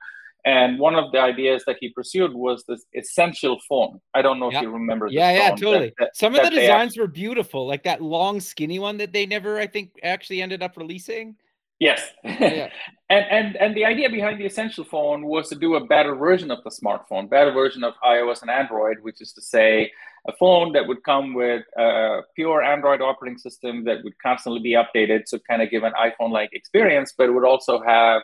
[0.45, 4.01] And one of the ideas that he pursued was this essential phone.
[4.15, 5.09] I don't know if you remember.
[5.11, 5.93] Yeah, yeah, totally.
[5.99, 9.27] That, that, Some of the designs were beautiful, like that long, skinny one that they
[9.27, 11.37] never, I think, actually ended up releasing.
[11.79, 12.03] Yes.
[12.25, 12.71] Yeah.
[13.11, 16.51] and, and and the idea behind the essential phone was to do a better version
[16.51, 19.91] of the smartphone, better version of iOS and Android, which is to say
[20.27, 24.73] a phone that would come with a pure Android operating system that would constantly be
[24.77, 28.23] updated, so kind of give an iPhone-like experience, but it would also have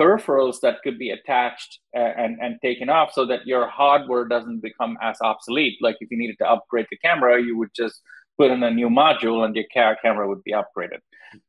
[0.00, 4.96] peripherals that could be attached and, and taken off so that your hardware doesn't become
[5.02, 5.76] as obsolete.
[5.82, 8.00] Like if you needed to upgrade the camera, you would just
[8.38, 10.98] put in a new module and your camera would be upgraded.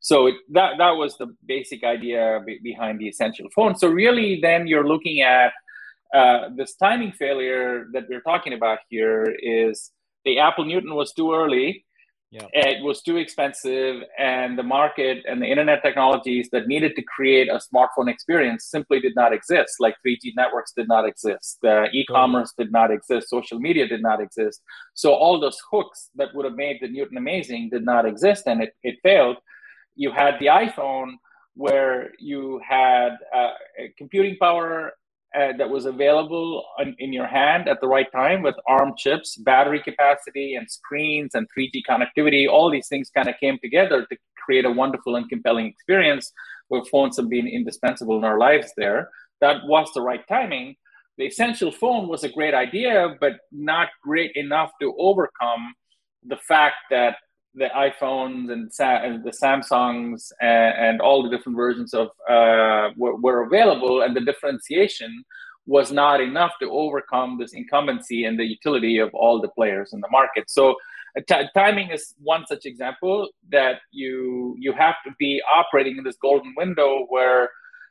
[0.00, 3.76] So it, that, that was the basic idea be, behind the essential phone.
[3.76, 5.52] So really then you're looking at
[6.14, 9.90] uh, this timing failure that we're talking about here is
[10.24, 11.84] the Apple Newton was too early
[12.34, 12.48] yeah.
[12.52, 17.48] It was too expensive, and the market and the internet technologies that needed to create
[17.48, 19.76] a smartphone experience simply did not exist.
[19.78, 24.20] Like 3G networks did not exist, the e-commerce did not exist, social media did not
[24.20, 24.62] exist.
[24.94, 28.60] So all those hooks that would have made the Newton amazing did not exist, and
[28.64, 29.36] it, it failed.
[29.94, 31.12] You had the iPhone,
[31.54, 33.52] where you had uh,
[33.96, 34.92] computing power
[35.34, 39.36] uh, that was available in, in, your hand at the right time with ARM chips,
[39.36, 42.48] battery capacity, and screens and 3G connectivity.
[42.48, 46.32] All these things kind of came together to create a wonderful and compelling experience
[46.68, 49.10] where phones have been indispensable in our lives there.
[49.40, 50.76] That was the right timing.
[51.18, 55.74] The essential phone was a great idea, but not great enough to overcome
[56.26, 57.16] the fact that
[57.54, 63.42] the iPhones and, the Samsungs and, and, all the different versions of uh, were, were,
[63.42, 65.24] available, and the differentiation
[65.66, 70.00] was not enough to overcome this incumbency and the utility of all the players in
[70.00, 70.50] the market.
[70.50, 70.74] So,
[71.16, 76.04] uh, t- timing is one such example that you you have to be operating in
[76.04, 77.50] this golden window where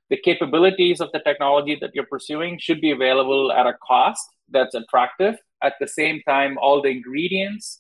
[0.10, 4.76] the capabilities of the technology that you're pursuing should be available at a cost that's
[4.76, 5.36] attractive.
[5.64, 7.80] At the same time, all the ingredients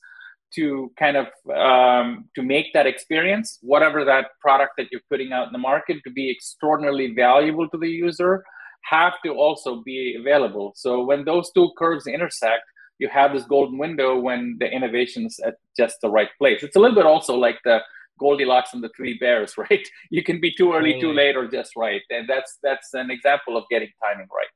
[0.56, 5.48] to kind of um, to make that experience whatever that product that you're putting out
[5.48, 8.44] in the market to be extraordinarily valuable to the user
[8.84, 10.74] have to also be available.
[10.76, 12.63] So when those two curves intersect
[13.00, 16.63] you have this golden window when the innovation is at just the right place.
[16.63, 17.80] It's a little bit also like the
[18.20, 19.86] goldilocks and the three bears right?
[20.10, 22.02] You can be too early too late or just right.
[22.10, 24.48] And that's that's an example of getting timing right.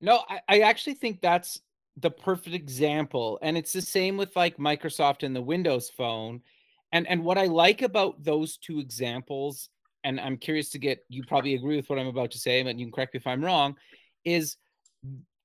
[0.00, 1.58] No I, I actually think that's
[1.96, 6.40] the perfect example and it's the same with like microsoft and the windows phone
[6.92, 9.68] and and what i like about those two examples
[10.04, 12.78] and i'm curious to get you probably agree with what i'm about to say but
[12.78, 13.76] you can correct me if i'm wrong
[14.24, 14.56] is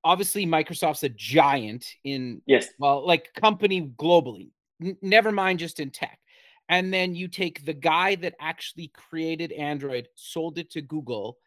[0.04, 2.68] obviously microsoft's a giant in yes.
[2.78, 6.20] well like company globally N- never mind just in tech
[6.70, 11.38] and then you take the guy that actually created android sold it to google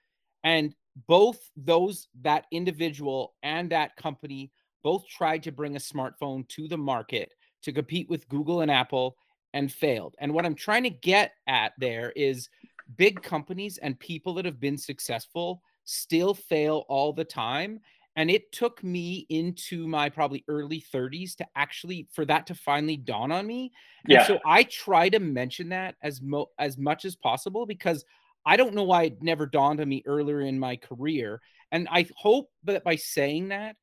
[0.43, 0.75] and
[1.07, 4.51] both those that individual and that company
[4.83, 9.17] both tried to bring a smartphone to the market to compete with Google and Apple
[9.55, 10.14] and failed.
[10.19, 12.49] And what I'm trying to get at there is
[12.97, 17.81] big companies and people that have been successful still fail all the time.
[18.17, 22.97] And it took me into my probably early 30s to actually for that to finally
[22.97, 23.73] dawn on me.
[24.07, 24.19] Yeah.
[24.19, 28.05] And so I try to mention that as mo- as much as possible because
[28.45, 31.41] I don't know why it never dawned on me earlier in my career.
[31.71, 33.77] And I hope that by saying that,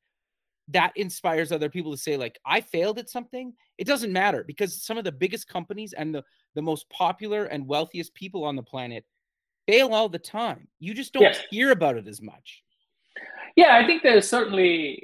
[0.68, 3.52] that inspires other people to say like i failed at something.
[3.78, 6.24] It doesn't matter because some of the biggest companies and the
[6.54, 9.04] the most popular and wealthiest people on the planet
[9.66, 10.68] fail all the time.
[10.78, 11.40] You just don't yes.
[11.50, 12.62] hear about it as much.
[13.56, 15.00] Yeah i think there's certainly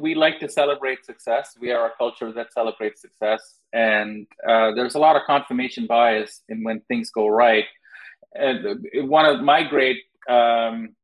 [0.00, 1.56] we like to celebrate success.
[1.60, 3.56] We are a culture that celebrates success.
[3.72, 7.64] And uh, there's a lot of confirmation bias in when things go right.
[8.34, 10.94] And one of my great um,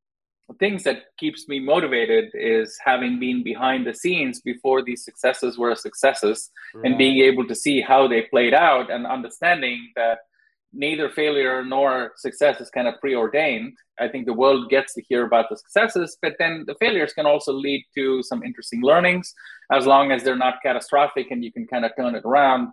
[0.59, 5.75] things that keeps me motivated is having been behind the scenes before these successes were
[5.75, 6.85] successes right.
[6.85, 10.19] and being able to see how they played out and understanding that
[10.71, 13.73] neither failure nor success is kind of preordained.
[13.99, 17.25] I think the world gets to hear about the successes but then the failures can
[17.25, 19.33] also lead to some interesting learnings.
[19.71, 22.69] As long as they're not catastrophic and you can kind of turn it around.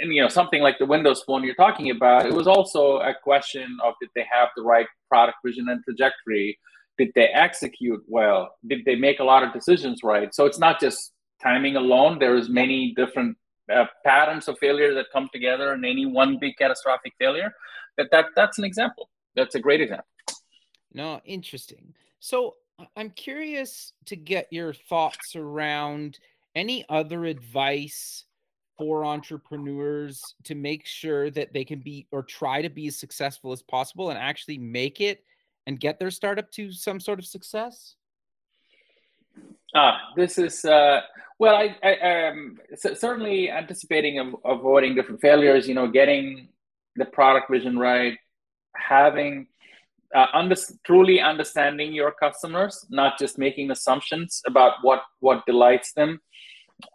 [0.00, 3.14] And you know something like the windows phone you're talking about it was also a
[3.22, 6.58] question of did they have the right product vision and trajectory
[6.98, 10.80] did they execute well did they make a lot of decisions right so it's not
[10.80, 13.36] just timing alone there's many different
[13.72, 17.52] uh, patterns of failure that come together in any one big catastrophic failure.
[17.96, 19.10] That that that's an example.
[19.34, 20.06] That's a great example.
[20.92, 21.94] No, interesting.
[22.20, 22.54] So
[22.96, 26.18] I'm curious to get your thoughts around
[26.54, 28.24] any other advice
[28.76, 33.52] for entrepreneurs to make sure that they can be or try to be as successful
[33.52, 35.24] as possible and actually make it
[35.68, 37.94] and get their startup to some sort of success?
[39.74, 41.02] Ah, this is uh,
[41.38, 45.68] well, I, I um, certainly anticipating avoiding different failures.
[45.68, 46.48] You know, getting
[46.96, 48.16] the product vision right,
[48.74, 49.46] having
[50.14, 56.18] uh, under, truly understanding your customers, not just making assumptions about what what delights them.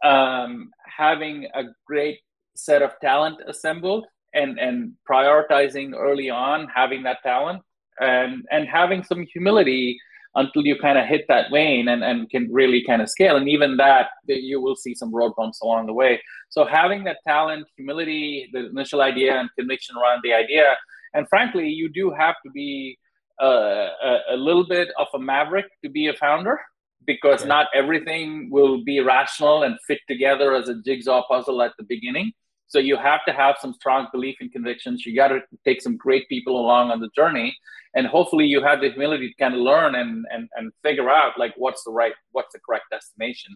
[0.03, 2.19] Um, having a great
[2.55, 7.61] set of talent assembled and and prioritizing early on, having that talent,
[7.99, 9.99] and and having some humility
[10.35, 13.35] until you kind of hit that vein and, and can really kind of scale.
[13.35, 16.19] And even that, you will see some road bumps along the way.
[16.49, 20.75] So having that talent, humility, the initial idea, and conviction around the idea,
[21.13, 22.97] and frankly, you do have to be
[23.41, 26.59] uh, a, a, little bit of a maverick to be a founder
[27.05, 27.47] because yeah.
[27.47, 32.31] not everything will be rational and fit together as a jigsaw puzzle at the beginning.
[32.73, 35.05] So you have to have some strong belief and convictions.
[35.05, 37.55] You got to take some great people along on the journey,
[37.93, 41.33] and hopefully you have the humility to kind of learn and and and figure out
[41.37, 43.55] like what's the right, what's the correct destination.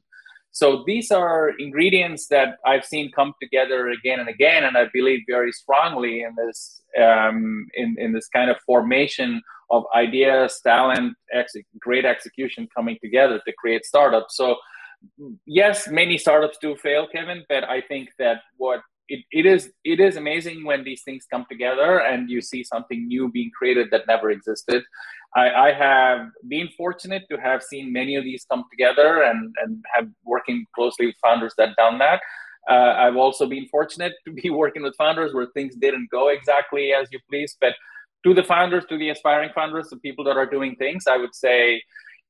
[0.51, 5.22] So these are ingredients that I've seen come together again and again, and I believe
[5.28, 9.41] very strongly in this um, in in this kind of formation
[9.72, 14.38] of ideas, talent, ex- great execution coming together to create startups.
[14.38, 14.57] So
[15.47, 19.99] yes, many startups do fail, Kevin, but I think that what it, it is it
[19.99, 24.08] is amazing when these things come together and you see something new being created that
[24.08, 24.84] never existed.
[25.36, 29.84] I, I have been fortunate to have seen many of these come together and, and
[29.93, 32.22] have working closely with founders that done that.
[32.70, 36.93] Uh, I've also been fortunate to be working with founders where things didn't go exactly
[36.93, 37.58] as you please.
[37.60, 37.74] But
[38.24, 41.36] to the founders, to the aspiring founders, the people that are doing things, I would
[41.36, 41.82] say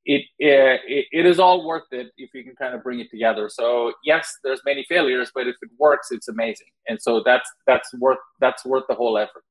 [0.04, 3.10] it, uh, it, it is all worth it if you can kind of bring it
[3.10, 3.48] together.
[3.48, 6.68] So yes, there's many failures, but if it works, it's amazing.
[6.88, 9.44] And so that's that's worth that's worth the whole effort.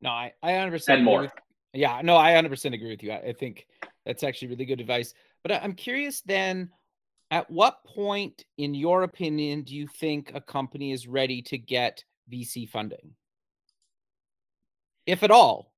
[0.00, 1.22] No, I I understand and more.
[1.22, 1.32] With,
[1.72, 3.12] yeah, no, I 100% agree with you.
[3.12, 3.66] I, I think
[4.04, 5.14] that's actually really good advice.
[5.42, 6.70] But I'm curious then,
[7.30, 12.04] at what point, in your opinion, do you think a company is ready to get
[12.32, 13.12] VC funding,
[15.06, 15.69] if at all?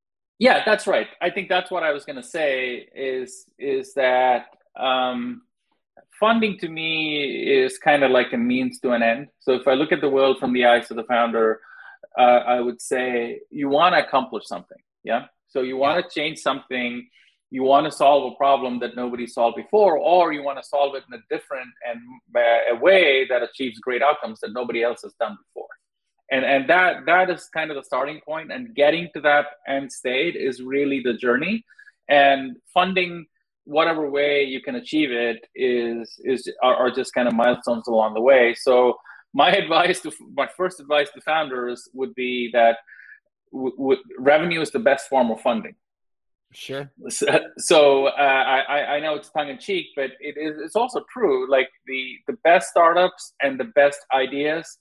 [0.43, 1.07] Yeah, that's right.
[1.21, 5.43] I think that's what I was going to say is is that um,
[6.19, 9.29] funding to me is kind of like a means to an end.
[9.39, 11.61] So if I look at the world from the eyes of the founder,
[12.19, 14.83] uh, I would say you want to accomplish something.
[15.05, 15.27] Yeah.
[15.47, 16.25] So you want to yeah.
[16.25, 17.09] change something.
[17.53, 20.97] You want to solve a problem that nobody solved before, or you want to solve
[20.97, 22.01] it in a different and
[22.35, 25.69] uh, a way that achieves great outcomes that nobody else has done before
[26.33, 29.93] and and that that is kind of the starting point and getting to that end
[29.93, 31.65] state is really the journey
[32.09, 33.27] and funding
[33.65, 38.15] whatever way you can achieve it is is are, are just kind of milestones along
[38.15, 38.97] the way so
[39.35, 42.79] my advice to my first advice to founders would be that
[43.53, 45.77] w- w- revenue is the best form of funding
[46.55, 46.93] Sure.
[47.09, 47.27] So,
[47.57, 51.51] so uh, I, I know it's tongue in cheek, but it is it's also true.
[51.51, 54.77] Like the the best startups and the best ideas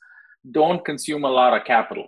[0.50, 2.08] don't consume a lot of capital.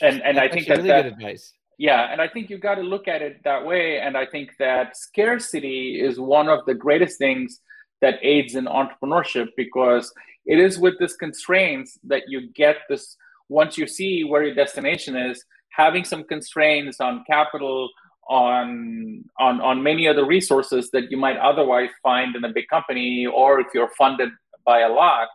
[0.00, 1.52] And and I think that's really good advice.
[1.78, 4.00] Yeah, and I think you got to look at it that way.
[4.00, 7.60] And I think that scarcity is one of the greatest things
[8.00, 10.12] that aids in entrepreneurship because
[10.44, 13.16] it is with this constraints that you get this.
[13.48, 17.88] Once you see where your destination is, having some constraints on capital,
[18.28, 23.26] on on on many other resources that you might otherwise find in a big company,
[23.26, 24.28] or if you're funded
[24.66, 25.28] by a lot,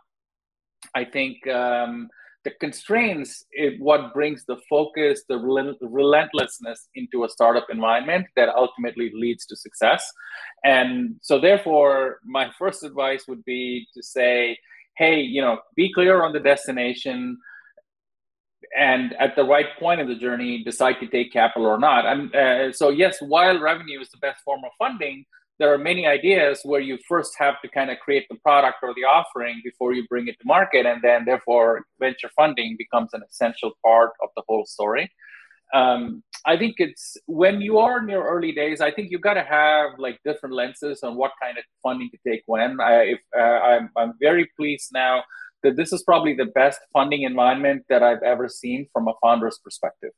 [0.94, 2.08] I think um,
[2.44, 9.10] the constraints is what brings the focus, the relentlessness into a startup environment that ultimately
[9.14, 10.10] leads to success.
[10.64, 14.58] And so, therefore, my first advice would be to say,
[14.96, 17.38] hey, you know, be clear on the destination
[18.76, 22.34] and at the right point in the journey decide to take capital or not and
[22.34, 25.24] uh, so yes while revenue is the best form of funding
[25.58, 28.92] there are many ideas where you first have to kind of create the product or
[28.94, 33.22] the offering before you bring it to market and then therefore venture funding becomes an
[33.28, 35.10] essential part of the whole story.
[35.72, 39.34] Um, i think it's when you are in your early days i think you've got
[39.34, 42.80] to have like different lenses on what kind of funding to take when.
[42.80, 45.24] I, if, uh, I'm, I'm very pleased now
[45.62, 49.58] that this is probably the best funding environment that i've ever seen from a founder's
[49.64, 50.10] perspective.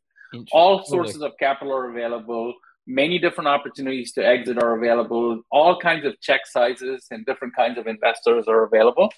[0.50, 2.52] All sources of capital are available
[2.86, 7.78] many different opportunities to exit are available all kinds of check sizes and different kinds
[7.78, 9.10] of investors are available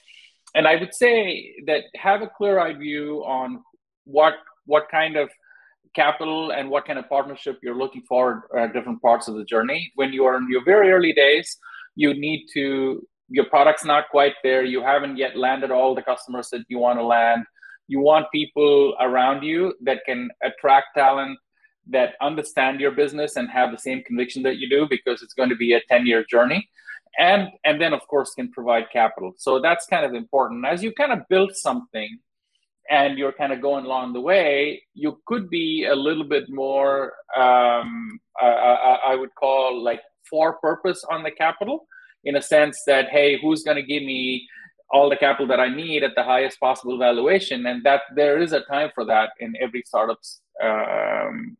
[0.55, 3.62] and I would say that have a clear-eyed view on
[4.05, 4.35] what
[4.66, 5.29] what kind of
[5.95, 9.91] capital and what kind of partnership you're looking for at different parts of the journey.
[9.95, 11.57] When you are in your very early days,
[11.97, 14.64] you need to your product's not quite there.
[14.64, 17.45] You haven't yet landed all the customers that you want to land.
[17.87, 21.39] You want people around you that can attract talent
[21.91, 25.49] that understand your business and have the same conviction that you do because it's going
[25.49, 26.68] to be a 10 year journey.
[27.18, 29.32] And and then of course can provide capital.
[29.39, 30.64] So that's kind of important.
[30.66, 32.18] As you kind of build something
[32.91, 37.12] and you're kind of going along the way you could be a little bit more
[37.36, 41.86] um, I, I would call like for purpose on the capital
[42.24, 44.49] in a sense that hey who's going to give me
[44.91, 47.66] all the capital that i need at the highest possible valuation?
[47.66, 51.57] And that there is a time for that in every startup's um,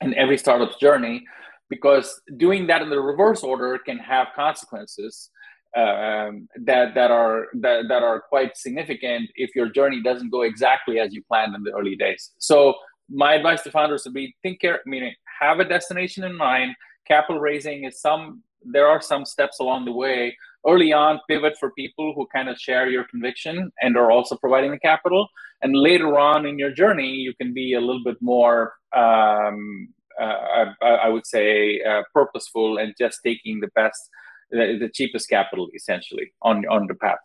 [0.00, 1.24] in every startup's journey
[1.68, 5.30] because doing that in the reverse order can have consequences
[5.76, 10.98] um, that that are that, that are quite significant if your journey doesn't go exactly
[10.98, 12.32] as you planned in the early days.
[12.38, 12.74] So
[13.08, 16.74] my advice to founders would be think care, meaning have a destination in mind.
[17.06, 20.36] Capital raising is some there are some steps along the way.
[20.66, 24.72] Early on, pivot for people who kind of share your conviction and are also providing
[24.72, 25.26] the capital.
[25.62, 29.88] And later on in your journey, you can be a little bit more um,
[30.20, 34.10] uh, I, I, would say uh, purposeful and just taking the best,
[34.50, 37.18] the, the, cheapest capital essentially on on the path.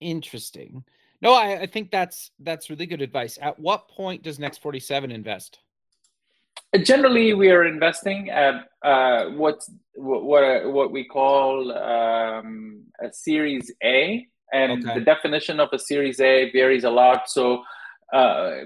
[0.00, 0.84] Interesting.
[1.20, 3.38] No, I, I think that's that's really good advice.
[3.40, 5.58] At what point does Next Forty Seven invest?
[6.82, 9.60] Generally, we are investing at uh, what
[9.94, 14.98] what, what we call um, a Series A, and okay.
[14.98, 17.30] the definition of a Series A varies a lot.
[17.30, 17.62] So,
[18.12, 18.56] uh,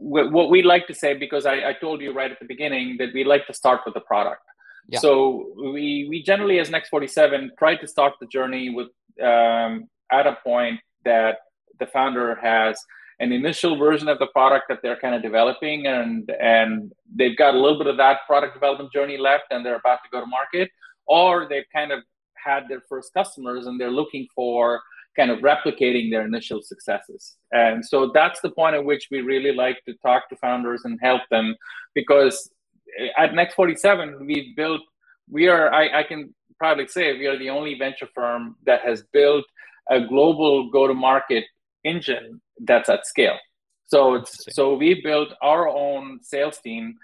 [0.00, 3.10] what we like to say because I, I, told you right at the beginning that
[3.12, 4.42] we like to start with the product
[4.88, 4.98] yeah.
[4.98, 8.88] so we we generally as next 47 try to start the journey with
[9.22, 11.38] um, at a point that
[11.78, 12.82] the founder has
[13.20, 17.54] an initial version of the product that they're kind of developing and and they've got
[17.54, 20.26] a little bit of that product development journey left and they're about to go to
[20.26, 20.70] market
[21.06, 22.00] or they've kind of
[22.42, 24.80] had their first customers and they're looking for
[25.16, 27.36] kind of replicating their initial successes.
[27.52, 30.98] And so that's the point at which we really like to talk to founders and
[31.02, 31.56] help them
[31.94, 32.50] because
[32.98, 34.80] eh, at Next 47, we've built,
[35.28, 39.02] we are, I, I can proudly say, we are the only venture firm that has
[39.12, 39.44] built
[39.90, 41.44] a global go to market
[41.84, 43.38] engine that's at scale.
[43.86, 46.96] So it's so we built our own sales team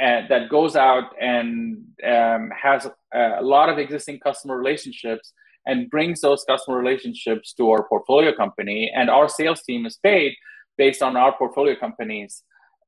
[0.00, 5.32] uh, that goes out and um, has a lot of existing customer relationships
[5.66, 8.90] and brings those customer relationships to our portfolio company.
[8.94, 10.34] And our sales team is paid
[10.78, 12.42] based on our portfolio companies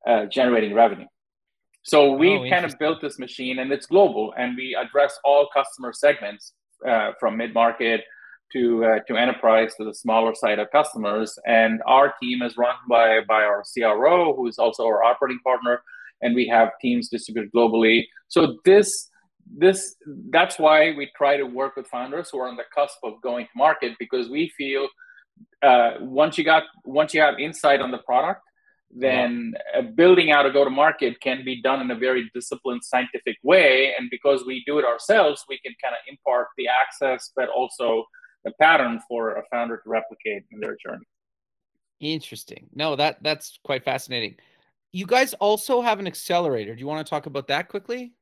[0.06, 1.06] uh, generating revenue.
[1.82, 5.48] So we oh, kind of built this machine and it's global and we address all
[5.52, 6.54] customer segments
[6.88, 8.02] uh, from mid market
[8.52, 11.38] to, uh, to enterprise to the smaller side of customers.
[11.46, 15.82] And our team is run by, by our CRO, who is also our operating partner.
[16.20, 18.06] And we have teams distributed globally.
[18.28, 19.10] So this
[19.56, 19.96] this
[20.30, 23.46] that's why we try to work with founders who are on the cusp of going
[23.46, 24.88] to market because we feel
[25.62, 28.40] uh, once you got once you have insight on the product
[28.94, 29.80] then yeah.
[29.80, 33.36] uh, building out a go to market can be done in a very disciplined scientific
[33.42, 37.48] way and because we do it ourselves we can kind of impart the access but
[37.48, 38.04] also
[38.44, 41.04] the pattern for a founder to replicate in their journey
[42.00, 44.34] interesting no that that's quite fascinating
[44.92, 48.12] you guys also have an accelerator do you want to talk about that quickly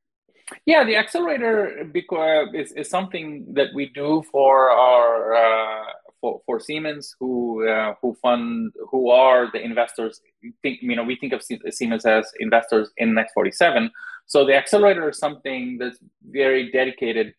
[0.66, 1.87] yeah, the accelerator
[2.55, 5.85] is, is something that we do for our uh,
[6.21, 10.21] for, for Siemens who uh, who fund who are the investors.
[10.62, 13.91] Think you know we think of Siemens as investors in Next Forty Seven.
[14.27, 15.99] So the accelerator is something that's
[16.29, 17.35] very dedicated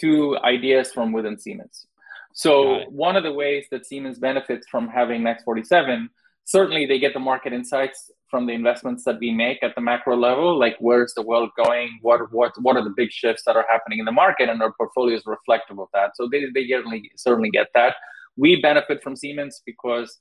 [0.00, 1.86] to ideas from within Siemens.
[2.32, 6.10] So one of the ways that Siemens benefits from having Next Forty Seven
[6.48, 10.16] certainly they get the market insights from the investments that we make at the macro
[10.16, 13.66] level like where's the world going what what what are the big shifts that are
[13.68, 17.10] happening in the market and our portfolio is reflective of that so they, they certainly
[17.16, 17.96] certainly get that
[18.36, 20.16] we benefit from siemens because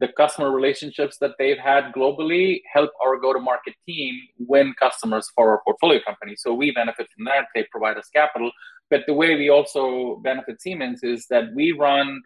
[0.00, 5.60] the customer relationships that they've had globally help our go-to-market team win customers for our
[5.64, 6.36] portfolio company.
[6.38, 7.46] So we benefit from that.
[7.54, 8.52] They provide us capital.
[8.90, 12.22] But the way we also benefit Siemens is that we run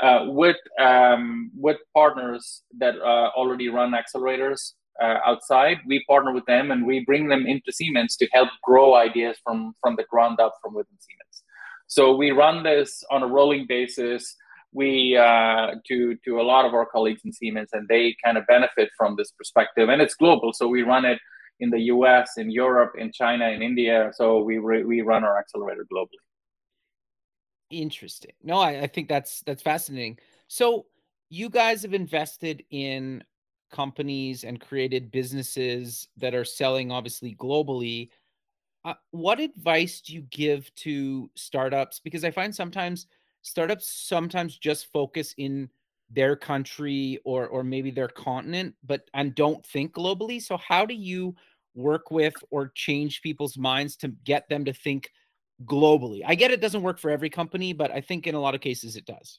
[0.00, 5.78] uh, with um, with partners that uh, already run accelerators uh, outside.
[5.86, 9.74] We partner with them and we bring them into Siemens to help grow ideas from
[9.80, 11.42] from the ground up from within Siemens.
[11.86, 14.36] So we run this on a rolling basis.
[14.72, 18.46] We uh, to to a lot of our colleagues in Siemens, and they kind of
[18.46, 19.88] benefit from this perspective.
[19.88, 21.18] And it's global, so we run it
[21.60, 24.10] in the U.S., in Europe, in China, in India.
[24.14, 26.22] So we re- we run our accelerator globally.
[27.70, 28.32] Interesting.
[28.42, 30.18] No, I, I think that's that's fascinating.
[30.48, 30.86] So
[31.30, 33.24] you guys have invested in
[33.70, 38.10] companies and created businesses that are selling obviously globally.
[38.84, 42.00] Uh, what advice do you give to startups?
[42.00, 43.06] Because I find sometimes
[43.40, 45.70] startups sometimes just focus in
[46.12, 50.40] their country or or maybe their continent, but and don't think globally.
[50.40, 51.34] So how do you
[51.74, 55.10] work with or change people's minds to get them to think
[55.64, 56.22] globally?
[56.26, 58.60] I get it doesn't work for every company, but I think in a lot of
[58.60, 59.38] cases it does.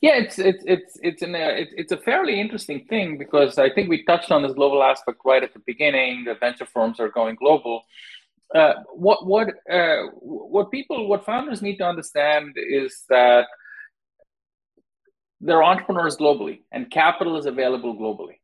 [0.00, 3.70] Yeah, it's it's it's it's an uh, it's, it's a fairly interesting thing because I
[3.70, 6.24] think we touched on this global aspect right at the beginning.
[6.24, 7.84] The venture firms are going global.
[8.52, 13.46] Uh, what what uh, what people what founders need to understand is that
[15.42, 18.36] there are entrepreneurs globally and capital is available globally.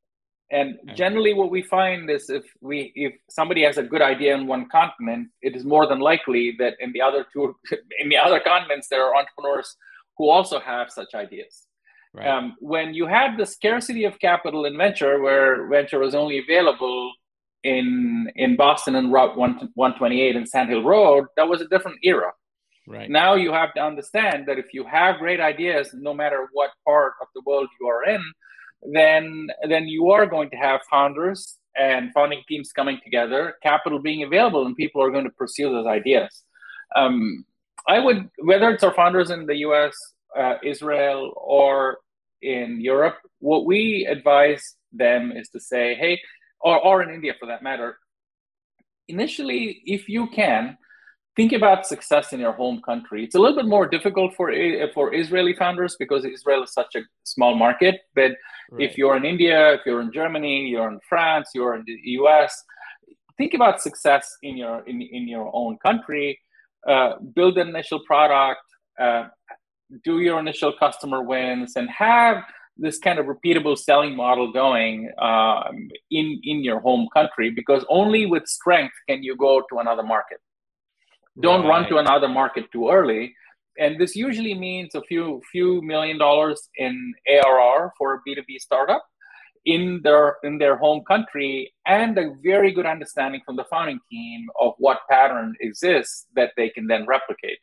[0.51, 4.46] And generally what we find is if we if somebody has a good idea in
[4.46, 7.55] one continent it is more than likely that in the other two
[8.01, 9.76] in the other continents there are entrepreneurs
[10.16, 11.64] who also have such ideas.
[12.14, 12.26] Right.
[12.26, 17.12] um, when you had the scarcity of capital in venture where venture was only available
[17.64, 22.32] in in boston and route 128 and sand hill road that was a different era
[22.89, 23.11] Right.
[23.11, 27.12] Now you have to understand that if you have great ideas, no matter what part
[27.20, 28.22] of the world you are in,
[28.95, 34.22] then then you are going to have founders and founding teams coming together, capital being
[34.22, 36.45] available, and people are going to pursue those ideas.
[36.97, 37.45] Um,
[37.86, 39.95] I would, whether it's our founders in the U.S.,
[40.36, 41.99] uh, Israel, or
[42.41, 46.20] in Europe, what we advise them is to say, hey,
[46.61, 47.99] or, or in India for that matter,
[49.09, 50.76] initially, if you can,
[51.39, 53.22] think about success in your home country.
[53.22, 54.47] It's a little bit more difficult for
[54.97, 57.03] for Israeli founders because Israel is such a
[57.34, 57.95] small market.
[58.18, 58.86] But right.
[58.86, 62.53] if you're in India, if you're in Germany, you're in France, you're in the US,
[63.39, 66.28] think about success in your in, in your own country.
[66.93, 68.66] Uh, build an initial product,
[69.05, 69.24] uh,
[70.09, 72.36] do your initial customer wins, and have
[72.84, 74.95] this kind of repeatable selling model going
[75.28, 75.76] um,
[76.18, 77.49] in in your home country.
[77.61, 80.41] Because only with strength can you go to another market
[81.41, 81.68] don't right.
[81.68, 83.34] run to another market too early
[83.78, 89.05] and this usually means a few few million dollars in ARR for a B2B startup
[89.64, 94.49] in their in their home country and a very good understanding from the founding team
[94.61, 97.59] of what pattern exists that they can then replicate.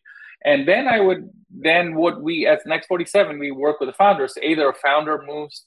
[0.45, 4.37] And then I would then what we as Next 47 we work with the founders
[4.41, 5.65] either a founder moves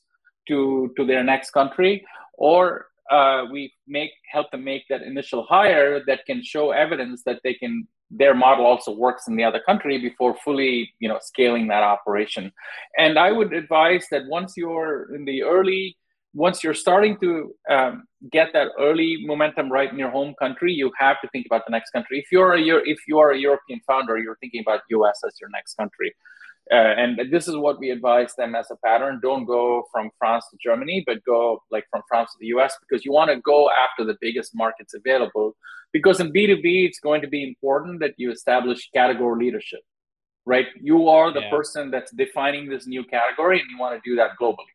[0.49, 2.05] to to their next country
[2.35, 7.41] or uh, we make help them make that initial hire that can show evidence that
[7.43, 11.69] they can their model also works in the other country before fully you know scaling
[11.69, 12.53] that operation.
[12.97, 15.97] And i would advise that once you're in the early
[16.35, 20.91] once you're starting to um, get that early momentum right in your home country you
[20.99, 22.19] have to think about the next country.
[22.19, 22.61] If you're a
[22.95, 26.15] if you are a european founder you're thinking about us as your next country
[26.71, 29.21] uh, and this is what we advise them as a pattern.
[29.23, 33.05] Don't go from France to Germany, but go like from France to the US because
[33.05, 35.57] you want to go after the biggest markets available.
[35.93, 39.81] Because in B2B, it's going to be important that you establish category leadership,
[40.45, 40.67] right?
[40.79, 41.51] You are the yeah.
[41.51, 44.73] person that's defining this new category and you want to do that globally.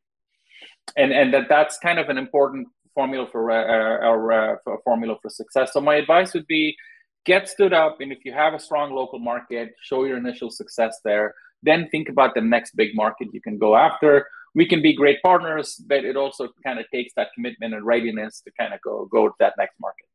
[0.97, 5.29] And, and that that's kind of an important formula for, uh, uh, for formula for
[5.29, 5.73] success.
[5.73, 6.75] So my advice would be
[7.25, 10.99] get stood up and if you have a strong local market show your initial success
[11.05, 11.33] there
[11.63, 14.27] then think about the next big market you can go after.
[14.55, 18.41] We can be great partners but it also kind of takes that commitment and readiness
[18.41, 20.05] to kind of go go to that next market.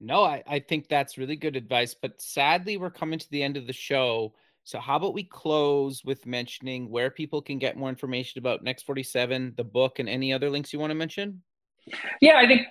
[0.00, 3.56] No I, I think that's really good advice but sadly we're coming to the end
[3.56, 4.34] of the show.
[4.64, 8.84] So how about we close with mentioning where people can get more information about next
[8.84, 11.42] 47 the book and any other links you want to mention?
[12.20, 12.66] Yeah i think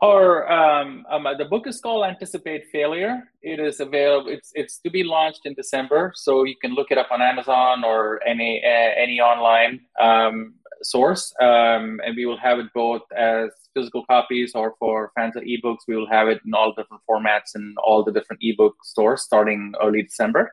[0.00, 3.30] or um, um, the book is called Anticipate Failure.
[3.42, 4.30] It is available.
[4.30, 7.84] It's it's to be launched in December, so you can look it up on Amazon
[7.84, 11.34] or any uh, any online um, source.
[11.40, 15.80] Um, and we will have it both as physical copies or for fans of ebooks.
[15.86, 19.74] We will have it in all different formats in all the different ebook stores starting
[19.82, 20.52] early December.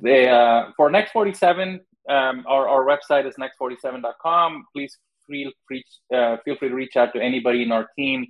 [0.00, 4.64] They, uh, for Next 47, um, our, our website is next47.com.
[4.74, 4.96] Please
[5.28, 8.26] feel free, uh, feel free to reach out to anybody in our team.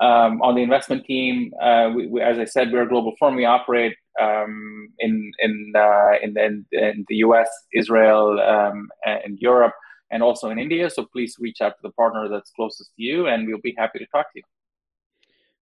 [0.00, 3.34] Um, on the investment team, uh, we, we, as I said, we're a global firm.
[3.34, 9.74] We operate um, in in, uh, in, in, in the U.S., Israel, um, and Europe,
[10.10, 10.88] and also in India.
[10.88, 13.98] So please reach out to the partner that's closest to you, and we'll be happy
[13.98, 14.42] to talk to you.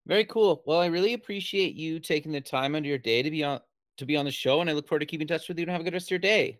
[0.05, 0.63] Very cool.
[0.65, 3.59] Well, I really appreciate you taking the time out of your day to be on
[3.97, 5.63] to be on the show, and I look forward to keeping in touch with you
[5.63, 6.59] and have a good rest of your day.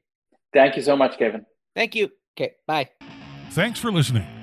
[0.51, 1.45] Thank you so much, Kevin.
[1.75, 2.09] Thank you.
[2.35, 2.89] Okay, bye.
[3.51, 4.27] Thanks for listening.